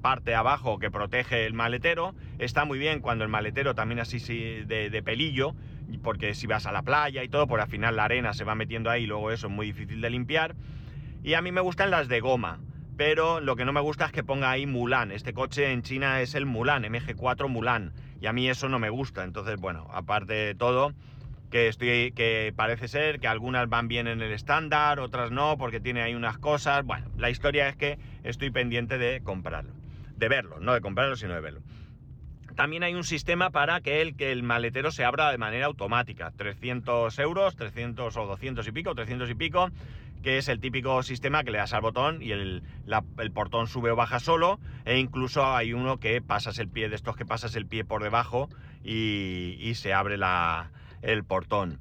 parte 0.00 0.36
abajo 0.36 0.78
que 0.78 0.92
protege 0.92 1.44
el 1.44 1.54
maletero. 1.54 2.14
Está 2.38 2.64
muy 2.64 2.78
bien 2.78 3.00
cuando 3.00 3.24
el 3.24 3.30
maletero 3.30 3.74
también 3.74 3.98
así 3.98 4.20
de, 4.20 4.90
de 4.90 5.02
pelillo, 5.02 5.56
porque 6.04 6.34
si 6.34 6.46
vas 6.46 6.66
a 6.66 6.72
la 6.72 6.82
playa 6.82 7.24
y 7.24 7.28
todo, 7.28 7.48
por 7.48 7.60
al 7.60 7.66
final 7.66 7.96
la 7.96 8.04
arena 8.04 8.32
se 8.32 8.44
va 8.44 8.54
metiendo 8.54 8.90
ahí 8.90 9.02
y 9.02 9.06
luego 9.08 9.32
eso 9.32 9.48
es 9.48 9.52
muy 9.52 9.66
difícil 9.66 10.00
de 10.00 10.08
limpiar. 10.08 10.54
Y 11.24 11.34
a 11.34 11.42
mí 11.42 11.50
me 11.50 11.60
gustan 11.60 11.90
las 11.90 12.06
de 12.06 12.20
goma, 12.20 12.60
pero 12.96 13.40
lo 13.40 13.56
que 13.56 13.64
no 13.64 13.72
me 13.72 13.80
gusta 13.80 14.06
es 14.06 14.12
que 14.12 14.22
ponga 14.22 14.52
ahí 14.52 14.66
Mulan. 14.66 15.10
Este 15.10 15.32
coche 15.32 15.72
en 15.72 15.82
China 15.82 16.20
es 16.20 16.36
el 16.36 16.46
Mulan, 16.46 16.84
MG4 16.84 17.48
Mulan, 17.48 17.92
y 18.20 18.26
a 18.26 18.32
mí 18.32 18.48
eso 18.48 18.68
no 18.68 18.78
me 18.78 18.88
gusta. 18.88 19.24
Entonces, 19.24 19.56
bueno, 19.56 19.88
aparte 19.92 20.32
de 20.32 20.54
todo, 20.54 20.92
que 21.50 21.68
estoy 21.68 22.12
que 22.12 22.52
parece 22.56 22.88
ser 22.88 23.20
que 23.20 23.28
algunas 23.28 23.68
van 23.68 23.88
bien 23.88 24.06
en 24.06 24.20
el 24.20 24.32
estándar, 24.32 25.00
otras 25.00 25.30
no, 25.30 25.56
porque 25.58 25.80
tiene 25.80 26.02
ahí 26.02 26.14
unas 26.14 26.38
cosas. 26.38 26.84
Bueno, 26.84 27.06
la 27.16 27.30
historia 27.30 27.68
es 27.68 27.76
que 27.76 27.98
estoy 28.24 28.50
pendiente 28.50 28.98
de 28.98 29.22
comprarlo, 29.22 29.72
de 30.16 30.28
verlo, 30.28 30.60
no 30.60 30.74
de 30.74 30.80
comprarlo, 30.80 31.16
sino 31.16 31.34
de 31.34 31.40
verlo. 31.40 31.60
También 32.56 32.82
hay 32.82 32.94
un 32.94 33.04
sistema 33.04 33.50
para 33.50 33.82
que 33.82 34.00
el, 34.00 34.16
que 34.16 34.32
el 34.32 34.42
maletero 34.42 34.90
se 34.90 35.04
abra 35.04 35.30
de 35.30 35.36
manera 35.36 35.66
automática. 35.66 36.32
300 36.34 37.18
euros, 37.18 37.54
300 37.54 38.16
o 38.16 38.26
200 38.26 38.66
y 38.66 38.72
pico, 38.72 38.94
300 38.94 39.28
y 39.28 39.34
pico, 39.34 39.70
que 40.22 40.38
es 40.38 40.48
el 40.48 40.58
típico 40.58 41.02
sistema 41.02 41.44
que 41.44 41.50
le 41.50 41.58
das 41.58 41.74
al 41.74 41.82
botón 41.82 42.22
y 42.22 42.32
el, 42.32 42.62
el, 43.18 43.30
portón 43.30 43.66
sube 43.66 43.90
o 43.90 43.96
baja 43.96 44.20
solo. 44.20 44.58
E 44.86 44.98
incluso 44.98 45.44
hay 45.44 45.74
uno 45.74 46.00
que 46.00 46.22
pasas 46.22 46.58
el 46.58 46.68
pie, 46.68 46.88
de 46.88 46.96
estos 46.96 47.14
que 47.14 47.26
pasas 47.26 47.54
el 47.56 47.66
pie 47.66 47.84
por 47.84 48.02
debajo 48.02 48.48
y, 48.82 49.58
y 49.60 49.74
se 49.74 49.92
abre 49.92 50.16
la, 50.16 50.70
el 51.02 51.24
portón. 51.24 51.80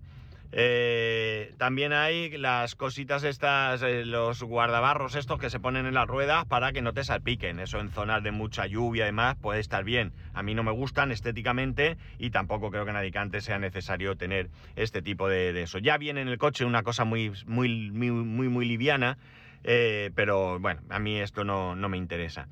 Eh, 0.57 1.53
también 1.57 1.91
hay 1.91 2.38
las 2.38 2.75
cositas 2.75 3.25
estas, 3.25 3.84
eh, 3.84 4.05
los 4.05 4.41
guardabarros 4.41 5.15
estos 5.15 5.38
que 5.38 5.50
se 5.50 5.60
ponen 5.60 5.86
en 5.86 5.93
las 5.93 6.07
ruedas 6.07 6.45
para 6.45 6.72
que 6.72 6.81
no 6.81 6.93
te 6.93 7.03
salpiquen. 7.03 7.60
Eso 7.60 7.81
en 7.81 7.89
zonas 7.91 8.24
de 8.24 8.31
mucha 8.31 8.65
lluvia 8.65 9.03
y 9.03 9.07
demás 9.07 9.36
puede 9.36 9.60
estar 9.60 9.84
bien. 9.84 10.13
A 10.34 10.43
mí 10.43 10.55
no 10.55 10.63
me 10.63 10.72
gustan 10.72 11.12
estéticamente 11.12 11.98
y 12.19 12.29
tampoco 12.29 12.72
creo 12.72 12.86
que 12.86 12.91
en 12.91 12.95
Alicante 12.95 13.41
sea 13.41 13.60
necesario 13.60 14.15
tener 14.15 14.50
este 14.77 15.01
tipo 15.01 15.27
de, 15.27 15.62
eso. 15.62 15.77
Ya 15.79 15.98
viene 15.98 16.22
en 16.22 16.29
el 16.29 16.38
coche 16.38 16.63
una 16.63 16.84
cosa 16.84 17.03
muy, 17.03 17.34
muy, 17.48 17.91
muy, 17.91 18.48
muy, 18.48 18.65
liviana, 18.65 19.17
eh, 19.65 20.12
pero 20.15 20.57
bueno, 20.60 20.79
a 20.89 21.00
mí 21.00 21.19
esto 21.19 21.43
no, 21.43 21.75
no 21.75 21.89
me 21.89 21.98
interesa. 21.98 22.48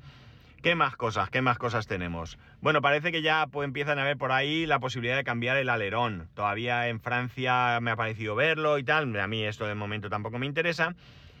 ¿Qué 0.64 0.76
más 0.76 0.96
cosas? 0.96 1.28
¿Qué 1.28 1.42
más 1.42 1.58
cosas 1.58 1.86
tenemos? 1.86 2.38
Bueno, 2.62 2.80
parece 2.80 3.12
que 3.12 3.20
ya 3.20 3.46
pues, 3.48 3.66
empiezan 3.66 3.98
a 3.98 4.04
ver 4.04 4.16
por 4.16 4.32
ahí 4.32 4.64
la 4.64 4.78
posibilidad 4.78 5.14
de 5.14 5.22
cambiar 5.22 5.58
el 5.58 5.68
alerón. 5.68 6.30
Todavía 6.32 6.88
en 6.88 7.00
Francia 7.00 7.78
me 7.82 7.90
ha 7.90 7.96
parecido 7.96 8.34
verlo 8.34 8.78
y 8.78 8.82
tal. 8.82 9.14
A 9.20 9.26
mí 9.26 9.44
esto 9.44 9.66
de 9.66 9.74
momento 9.74 10.08
tampoco 10.08 10.38
me 10.38 10.46
interesa. 10.46 10.94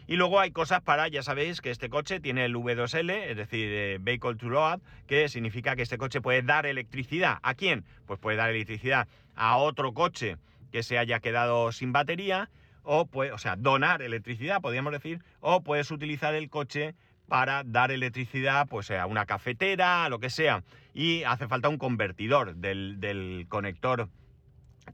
Y 0.06 0.16
luego 0.16 0.40
hay 0.40 0.50
cosas 0.50 0.82
para, 0.82 1.08
ya 1.08 1.22
sabéis 1.22 1.62
que 1.62 1.70
este 1.70 1.88
coche 1.88 2.20
tiene 2.20 2.44
el 2.44 2.54
V2L, 2.54 3.10
es 3.30 3.38
decir, 3.38 3.66
eh, 3.70 3.96
Vehicle 3.98 4.34
to 4.34 4.50
Load, 4.50 4.80
que 5.06 5.30
significa 5.30 5.74
que 5.74 5.80
este 5.80 5.96
coche 5.96 6.20
puede 6.20 6.42
dar 6.42 6.66
electricidad. 6.66 7.38
¿A 7.42 7.54
quién? 7.54 7.86
Pues 8.04 8.20
puede 8.20 8.36
dar 8.36 8.50
electricidad 8.50 9.08
a 9.36 9.56
otro 9.56 9.94
coche 9.94 10.36
que 10.70 10.82
se 10.82 10.98
haya 10.98 11.20
quedado 11.20 11.72
sin 11.72 11.92
batería, 11.94 12.50
o, 12.82 13.06
puede, 13.06 13.32
o 13.32 13.38
sea, 13.38 13.56
donar 13.56 14.02
electricidad, 14.02 14.60
podríamos 14.60 14.92
decir, 14.92 15.22
o 15.40 15.62
puedes 15.62 15.90
utilizar 15.90 16.34
el 16.34 16.50
coche 16.50 16.94
para 17.28 17.62
dar 17.64 17.90
electricidad 17.90 18.66
pues 18.68 18.90
a 18.90 19.06
una 19.06 19.26
cafetera, 19.26 20.04
a 20.04 20.08
lo 20.08 20.18
que 20.18 20.30
sea. 20.30 20.62
Y 20.92 21.24
hace 21.24 21.48
falta 21.48 21.68
un 21.68 21.78
convertidor 21.78 22.56
del, 22.56 23.46
conector 23.48 24.08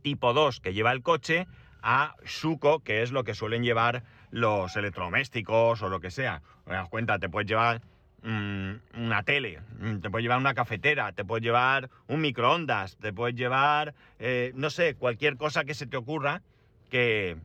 tipo 0.02 0.32
2 0.32 0.60
que 0.60 0.72
lleva 0.72 0.92
el 0.92 1.02
coche 1.02 1.46
a 1.82 2.14
Shuko, 2.24 2.80
que 2.80 3.02
es 3.02 3.10
lo 3.10 3.24
que 3.24 3.34
suelen 3.34 3.62
llevar 3.62 4.04
los 4.30 4.76
electrodomésticos 4.76 5.82
o 5.82 5.88
lo 5.88 6.00
que 6.00 6.10
sea. 6.10 6.42
Te 6.64 6.72
das 6.72 6.88
cuenta, 6.88 7.18
te 7.18 7.28
puedes 7.28 7.48
llevar 7.48 7.80
mm, 8.22 8.72
una 8.98 9.22
tele, 9.24 9.60
mm, 9.78 9.98
te 9.98 10.10
puedes 10.10 10.22
llevar 10.22 10.38
una 10.38 10.54
cafetera, 10.54 11.12
te 11.12 11.24
puedes 11.24 11.42
llevar 11.42 11.90
un 12.06 12.20
microondas, 12.20 12.96
te 12.98 13.12
puedes 13.12 13.34
llevar, 13.34 13.94
eh, 14.18 14.52
no 14.54 14.70
sé, 14.70 14.94
cualquier 14.94 15.36
cosa 15.36 15.64
que 15.64 15.74
se 15.74 15.86
te 15.86 15.96
ocurra 15.96 16.42
que, 16.90 17.36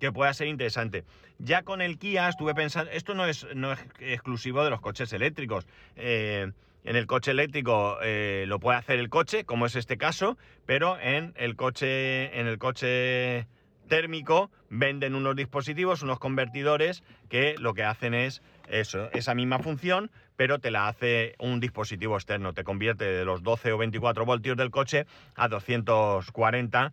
que 0.00 0.12
pueda 0.12 0.34
ser 0.34 0.48
interesante. 0.48 1.04
Ya 1.38 1.62
con 1.62 1.82
el 1.82 1.98
Kia 1.98 2.28
estuve 2.28 2.54
pensando, 2.54 2.90
esto 2.92 3.14
no 3.14 3.26
es, 3.26 3.46
no 3.54 3.72
es 3.72 3.80
exclusivo 3.98 4.64
de 4.64 4.70
los 4.70 4.80
coches 4.80 5.12
eléctricos. 5.12 5.66
Eh, 5.96 6.52
en 6.84 6.96
el 6.96 7.06
coche 7.06 7.30
eléctrico 7.30 7.98
eh, 8.02 8.44
lo 8.46 8.60
puede 8.60 8.78
hacer 8.78 8.98
el 8.98 9.08
coche, 9.08 9.44
como 9.44 9.66
es 9.66 9.74
este 9.74 9.96
caso, 9.96 10.36
pero 10.66 10.98
en 11.00 11.32
el 11.36 11.56
coche, 11.56 12.38
en 12.38 12.46
el 12.46 12.58
coche 12.58 13.46
térmico 13.88 14.50
venden 14.70 15.14
unos 15.14 15.36
dispositivos, 15.36 16.02
unos 16.02 16.18
convertidores 16.18 17.02
que 17.28 17.54
lo 17.58 17.74
que 17.74 17.84
hacen 17.84 18.14
es 18.14 18.42
eso, 18.68 19.10
esa 19.12 19.34
misma 19.34 19.58
función, 19.58 20.10
pero 20.36 20.58
te 20.58 20.70
la 20.70 20.88
hace 20.88 21.34
un 21.38 21.60
dispositivo 21.60 22.16
externo. 22.16 22.52
Te 22.52 22.64
convierte 22.64 23.04
de 23.04 23.24
los 23.24 23.42
12 23.42 23.72
o 23.72 23.78
24 23.78 24.24
voltios 24.24 24.56
del 24.56 24.70
coche 24.70 25.06
a 25.34 25.48
240 25.48 26.92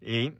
y 0.00 0.32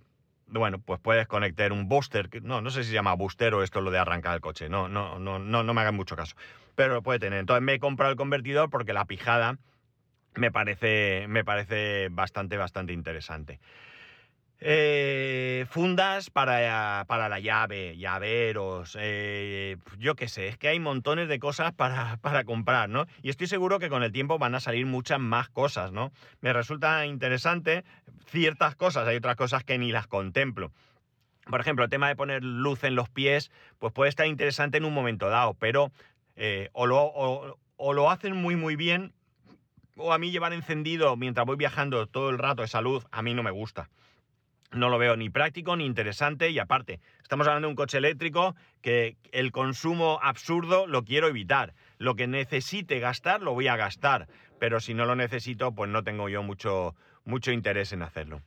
bueno, 0.53 0.79
pues 0.79 1.01
puedes 1.01 1.27
conectar 1.27 1.73
un 1.73 1.89
booster, 1.89 2.29
no, 2.43 2.61
no 2.61 2.71
sé 2.71 2.83
si 2.83 2.91
se 2.91 2.95
llama 2.95 3.15
booster 3.15 3.55
o 3.55 3.63
esto 3.63 3.79
es 3.79 3.85
lo 3.85 3.91
de 3.91 3.99
arrancar 3.99 4.35
el 4.35 4.41
coche, 4.41 4.69
no, 4.69 4.89
no, 4.89 5.19
no, 5.19 5.39
no, 5.39 5.63
no 5.63 5.75
me 5.75 5.81
hagan 5.81 5.97
mucho 5.97 6.17
caso, 6.17 6.37
pero 6.75 6.95
lo 6.95 7.03
puede 7.03 7.19
tener. 7.19 7.41
Entonces 7.41 7.63
me 7.63 7.75
he 7.75 7.79
comprado 7.79 8.13
el 8.13 8.17
convertidor 8.17 8.71
porque 8.71 8.93
la 8.93 9.05
pijada 9.05 9.59
me 10.35 10.51
parece, 10.51 11.27
me 11.29 11.45
parece 11.45 12.09
bastante, 12.11 12.57
bastante 12.57 12.93
interesante. 12.93 13.61
Eh, 14.65 15.67
fundas 15.71 16.31
para, 16.31 17.05
para, 17.09 17.29
la 17.29 17.41
llave, 17.41 17.97
llaveros, 17.97 18.97
eh, 19.01 19.77
yo 19.99 20.15
qué 20.15 20.29
sé, 20.29 20.47
es 20.47 20.57
que 20.57 20.69
hay 20.69 20.79
montones 20.79 21.29
de 21.29 21.41
cosas 21.41 21.73
para, 21.73 22.17
para, 22.19 22.45
comprar, 22.45 22.89
¿no? 22.89 23.07
Y 23.23 23.31
estoy 23.31 23.49
seguro 23.49 23.81
que 23.81 23.89
con 23.89 24.05
el 24.05 24.13
tiempo 24.13 24.39
van 24.39 24.55
a 24.55 24.61
salir 24.61 24.87
muchas 24.87 25.19
más 25.19 25.49
cosas, 25.49 25.91
¿no? 25.91 26.13
Me 26.43 26.53
resulta 26.53 27.05
interesante 27.07 27.83
ciertas 28.27 28.77
cosas, 28.77 29.09
hay 29.09 29.17
otras 29.17 29.35
cosas 29.35 29.65
que 29.65 29.79
ni 29.79 29.91
las 29.91 30.07
contemplo. 30.07 30.71
Por 31.51 31.61
ejemplo, 31.61 31.83
el 31.83 31.91
tema 31.91 32.07
de 32.07 32.15
poner 32.15 32.45
luz 32.45 32.85
en 32.85 32.95
los 32.95 33.09
pies, 33.09 33.51
pues 33.81 33.93
puede 33.93 34.11
estar 34.11 34.29
interesante 34.29 34.79
en 34.79 34.85
un 34.85 34.95
momento 34.95 35.29
dado, 35.29 35.55
pero 35.55 35.91
eh, 36.37 36.69
o, 36.73 36.87
lo, 36.87 37.03
o 37.03 37.93
lo 37.93 38.11
hacen 38.13 38.37
muy 38.37 38.55
muy 38.55 38.77
bien, 38.77 39.13
o 39.97 40.13
a 40.13 40.19
mí 40.19 40.31
llevar 40.31 40.53
encendido 40.53 41.17
mientras 41.17 41.47
voy 41.47 41.57
viajando 41.57 42.07
todo 42.07 42.31
el 42.31 42.39
rato 42.39 42.63
esa 42.63 42.81
luz, 42.81 43.05
a 43.11 43.23
mí 43.23 43.35
no 43.35 43.43
me 43.43 43.51
gusta 43.51 43.89
no 44.73 44.89
lo 44.89 44.99
veo 44.99 45.17
ni 45.17 45.31
práctico 45.31 45.77
ni 45.77 45.85
interesante 45.85 46.51
y 46.51 46.59
aparte, 46.59 47.01
estamos 47.23 47.47
hablando 47.47 47.69
de 47.69 47.73
un 47.73 47.77
coche 47.77 47.99
eléctrico 47.99 48.55
que 48.81 49.17
el 49.33 49.53
consumo 49.53 50.19
absurdo 50.23 50.87
lo 50.87 51.05
quiero 51.05 51.29
evitar. 51.29 51.75
Lo 51.99 52.17
que 52.17 52.27
necesite 52.27 52.99
gastar 52.99 53.43
lo 53.43 53.53
voy 53.55 53.69
a 53.69 53.77
gastar, 53.77 54.29
pero 54.59 54.81
si 54.81 54.95
no 54.95 55.07
lo 55.07 55.15
necesito, 55.15 55.73
pues 55.73 55.91
no 55.91 56.03
tengo 56.03 56.29
yo 56.29 56.43
mucho, 56.43 56.95
mucho 57.25 57.53
interés 57.53 57.93
en 57.93 58.03
hacerlo. 58.03 58.43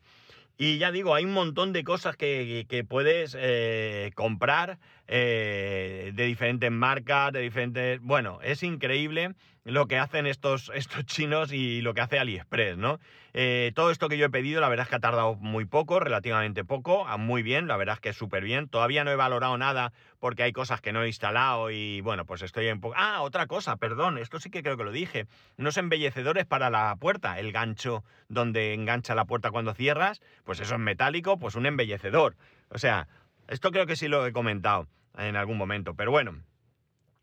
Y 0.58 0.78
ya 0.78 0.92
digo, 0.92 1.14
hay 1.14 1.26
un 1.26 1.34
montón 1.34 1.74
de 1.74 1.84
cosas 1.84 2.16
que, 2.16 2.86
puedes 2.88 3.36
eh, 3.38 4.12
comprar 4.16 4.78
eh, 5.08 6.12
de 6.14 6.26
diferentes 6.26 6.72
marcas, 6.72 7.34
de 7.34 7.42
diferentes... 7.42 8.00
Bueno, 8.00 8.40
es 8.42 8.64
increíble 8.64 9.34
lo 9.66 9.88
que 9.88 9.98
hacen 9.98 10.28
estos, 10.28 10.72
estos 10.76 11.06
chinos 11.06 11.52
y 11.52 11.82
lo 11.82 11.94
que 11.94 12.02
hace 12.02 12.20
AliExpress, 12.20 12.78
¿no? 12.78 13.00
Eh, 13.34 13.74
todo 13.76 13.92
esto 13.92 14.08
que 14.08 14.18
yo 14.18 14.28
he 14.28 14.30
pedido, 14.30 14.62
la 14.62 14.70
verdad 14.70 14.86
es 14.86 14.90
que 14.90 14.96
ha 14.96 15.00
tardado 15.00 15.36
muy 15.36 15.66
poco, 15.66 16.00
relativamente 16.00 16.64
poco, 16.64 17.06
ah, 17.06 17.18
muy 17.18 17.44
bien, 17.44 17.68
la 17.68 17.76
verdad 17.76 17.96
es 17.96 18.00
que 18.00 18.14
súper 18.14 18.44
bien. 18.44 18.70
Todavía 18.70 19.04
no 19.04 19.12
he 19.12 19.16
valorado 19.16 19.58
nada 19.58 19.92
porque 20.20 20.44
hay 20.44 20.54
cosas 20.54 20.80
que 20.80 20.94
no 20.94 21.04
he 21.04 21.08
instalado 21.08 21.70
y 21.72 22.00
bueno, 22.02 22.26
pues 22.26 22.44
estoy 22.44 22.70
un 22.70 22.80
poco... 22.80 22.96
Ah, 22.98 23.22
otra 23.24 23.48
cosa, 23.48 23.76
perdón, 23.76 24.18
esto 24.18 24.40
sí 24.40 24.50
que 24.50 24.64
creo 24.64 24.78
que 24.78 24.86
lo 24.86 24.92
dije. 24.92 25.26
Unos 25.58 25.76
embellecedores 25.78 26.46
para 26.46 26.70
la 26.70 26.96
puerta, 26.96 27.40
el 27.40 27.52
gancho 27.52 28.06
donde 28.30 28.74
engancha 28.74 29.16
la 29.16 29.26
puerta 29.26 29.52
cuando 29.52 29.74
cierras, 29.74 30.22
pues 30.46 30.62
eso 30.62 30.76
es 30.76 30.80
metálico, 30.80 31.38
pues 31.38 31.56
un 31.56 31.66
embellecedor. 31.66 32.38
O 32.70 32.78
sea, 32.78 33.08
esto 33.48 33.72
creo 33.72 33.86
que 33.86 33.96
sí 33.96 34.08
lo 34.08 34.26
he 34.26 34.32
comentado 34.32 34.88
en 35.18 35.36
algún 35.36 35.58
momento, 35.58 35.96
pero 35.96 36.12
bueno, 36.12 36.40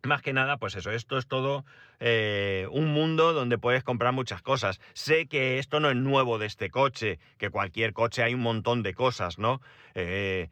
más 0.05 0.23
que 0.23 0.33
nada, 0.33 0.57
pues 0.57 0.75
eso, 0.75 0.91
esto 0.91 1.19
es 1.19 1.27
todo 1.27 1.65
eh, 2.01 2.67
un 2.71 2.93
mundo 2.93 3.33
donde 3.33 3.59
puedes 3.59 3.85
comprar 3.85 4.13
muchas 4.13 4.43
cosas. 4.43 4.81
Sé 4.95 5.27
que 5.27 5.59
esto 5.59 5.81
no 5.81 5.91
es 5.91 5.97
nuevo 5.97 6.39
de 6.39 6.47
este 6.47 6.71
coche, 6.71 7.19
que 7.39 7.51
cualquier 7.51 7.93
coche 7.93 8.23
hay 8.23 8.35
un 8.35 8.41
montón 8.41 8.83
de 8.83 8.95
cosas, 8.95 9.39
¿no? 9.39 9.61
Eh, 9.95 10.49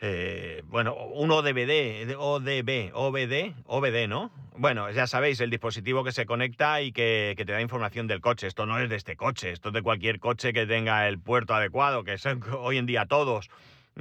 eh, 0.00 0.62
bueno, 0.66 0.94
un 0.94 1.30
ODBD, 1.30 2.14
ODB, 2.16 2.92
OBD, 2.94 3.54
OBD, 3.66 4.08
¿no? 4.08 4.30
Bueno, 4.56 4.90
ya 4.90 5.06
sabéis, 5.06 5.40
el 5.40 5.50
dispositivo 5.50 6.04
que 6.04 6.12
se 6.12 6.26
conecta 6.26 6.80
y 6.82 6.92
que, 6.92 7.34
te 7.36 7.52
da 7.52 7.60
información 7.60 8.06
del 8.06 8.20
coche. 8.20 8.46
Esto 8.46 8.66
no 8.66 8.78
es 8.78 8.88
de 8.88 8.96
este 8.96 9.16
coche, 9.16 9.50
esto 9.50 9.68
es 9.68 9.74
de 9.74 9.82
cualquier 9.82 10.20
coche 10.20 10.52
que 10.52 10.66
tenga 10.66 11.08
el 11.08 11.18
puerto 11.18 11.54
adecuado, 11.54 12.04
que 12.04 12.18
son 12.18 12.42
hoy 12.58 12.78
en 12.78 12.86
día 12.86 13.06
todos. 13.06 13.50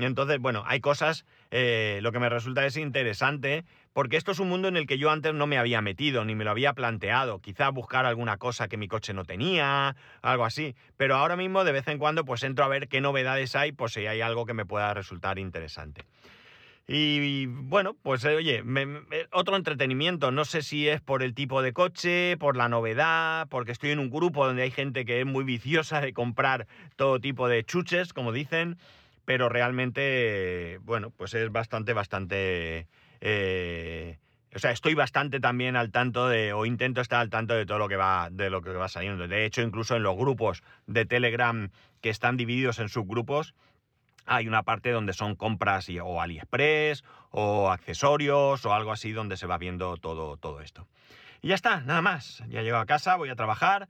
Entonces, 0.06 0.40
bueno, 0.40 0.64
hay 0.66 0.80
cosas, 0.80 1.26
eh, 1.50 2.00
lo 2.04 2.12
que 2.12 2.20
me 2.20 2.30
resulta 2.30 2.66
es 2.66 2.78
interesante, 2.78 3.66
porque 3.94 4.18
esto 4.18 4.32
es 4.32 4.40
un 4.40 4.50
mundo 4.50 4.68
en 4.68 4.78
el 4.78 4.86
que 4.86 5.00
yo 5.00 5.10
antes 5.10 5.34
no 5.34 5.48
me 5.48 5.58
había 5.58 5.82
metido, 5.82 6.24
ni 6.24 6.36
me 6.36 6.44
lo 6.44 6.52
había 6.52 6.74
planteado. 6.74 7.40
Quizá 7.40 7.70
buscar 7.70 8.06
alguna 8.06 8.38
cosa 8.38 8.68
que 8.68 8.78
mi 8.78 8.88
coche 8.88 9.14
no 9.14 9.26
tenía, 9.26 9.96
algo 10.22 10.46
así. 10.46 10.76
Pero 10.98 11.16
ahora 11.16 11.36
mismo, 11.36 11.64
de 11.64 11.72
vez 11.72 11.88
en 11.88 11.98
cuando, 11.98 12.24
pues 12.24 12.44
entro 12.44 12.64
a 12.64 12.68
ver 12.68 12.88
qué 12.88 13.02
novedades 13.02 13.56
hay, 13.56 13.72
pues 13.72 13.94
si 13.94 14.06
hay 14.06 14.22
algo 14.22 14.46
que 14.46 14.54
me 14.54 14.66
pueda 14.66 14.94
resultar 14.94 15.40
interesante. 15.40 16.06
Y 16.90 17.48
bueno, 17.48 17.98
pues 18.02 18.24
eh, 18.24 18.36
oye, 18.36 18.64
otro 19.34 19.58
entretenimiento, 19.58 20.32
no 20.32 20.46
sé 20.46 20.62
si 20.62 20.88
es 20.88 21.02
por 21.02 21.22
el 21.22 21.34
tipo 21.34 21.62
de 21.62 21.74
coche, 21.74 22.38
por 22.38 22.56
la 22.56 22.70
novedad, 22.70 23.48
porque 23.50 23.74
estoy 23.74 23.90
en 23.90 24.00
un 24.00 24.10
grupo 24.10 24.46
donde 24.46 24.64
hay 24.64 24.72
gente 24.72 25.04
que 25.04 25.20
es 25.20 25.26
muy 25.26 25.44
viciosa 25.44 26.00
de 26.00 26.14
comprar 26.14 26.66
todo 26.96 27.20
tipo 27.20 27.50
de 27.50 27.66
chuches, 27.66 28.14
como 28.14 28.32
dicen, 28.32 28.78
pero 29.28 29.50
realmente, 29.50 30.80
bueno, 30.84 31.10
pues 31.10 31.34
es 31.34 31.52
bastante, 31.52 31.92
bastante... 31.92 32.88
Eh, 33.20 34.20
o 34.56 34.60
sea, 34.60 34.72
estoy 34.72 34.94
bastante 34.94 35.42
también 35.42 35.76
al 35.76 35.92
tanto 35.92 36.30
de, 36.30 36.54
o 36.54 36.66
intento 36.66 37.02
estar 37.02 37.20
al 37.20 37.30
tanto 37.30 37.54
de 37.54 37.66
todo 37.66 37.78
lo 37.78 37.90
que 37.90 37.98
va, 37.98 38.30
de 38.32 38.50
lo 38.50 38.62
que 38.62 38.70
va 38.70 38.88
saliendo. 38.88 39.28
De 39.28 39.44
hecho, 39.44 39.62
incluso 39.62 39.98
en 39.98 40.04
los 40.04 40.16
grupos 40.16 40.64
de 40.86 41.06
Telegram 41.06 41.72
que 42.00 42.10
están 42.10 42.38
divididos 42.38 42.80
en 42.80 42.88
subgrupos, 42.88 43.54
hay 44.26 44.48
una 44.48 44.64
parte 44.64 44.92
donde 44.92 45.12
son 45.12 45.36
compras 45.36 45.90
o 46.02 46.22
AliExpress 46.22 47.04
o 47.32 47.70
accesorios 47.70 48.66
o 48.66 48.74
algo 48.74 48.94
así 48.94 49.12
donde 49.12 49.36
se 49.36 49.46
va 49.46 49.58
viendo 49.58 49.98
todo, 49.98 50.38
todo 50.38 50.62
esto. 50.62 50.88
Y 51.42 51.50
ya 51.50 51.56
está, 51.56 51.82
nada 51.82 52.02
más. 52.02 52.46
Ya 52.48 52.62
llego 52.62 52.78
a 52.78 52.86
casa, 52.86 53.18
voy 53.18 53.28
a 53.28 53.36
trabajar. 53.36 53.90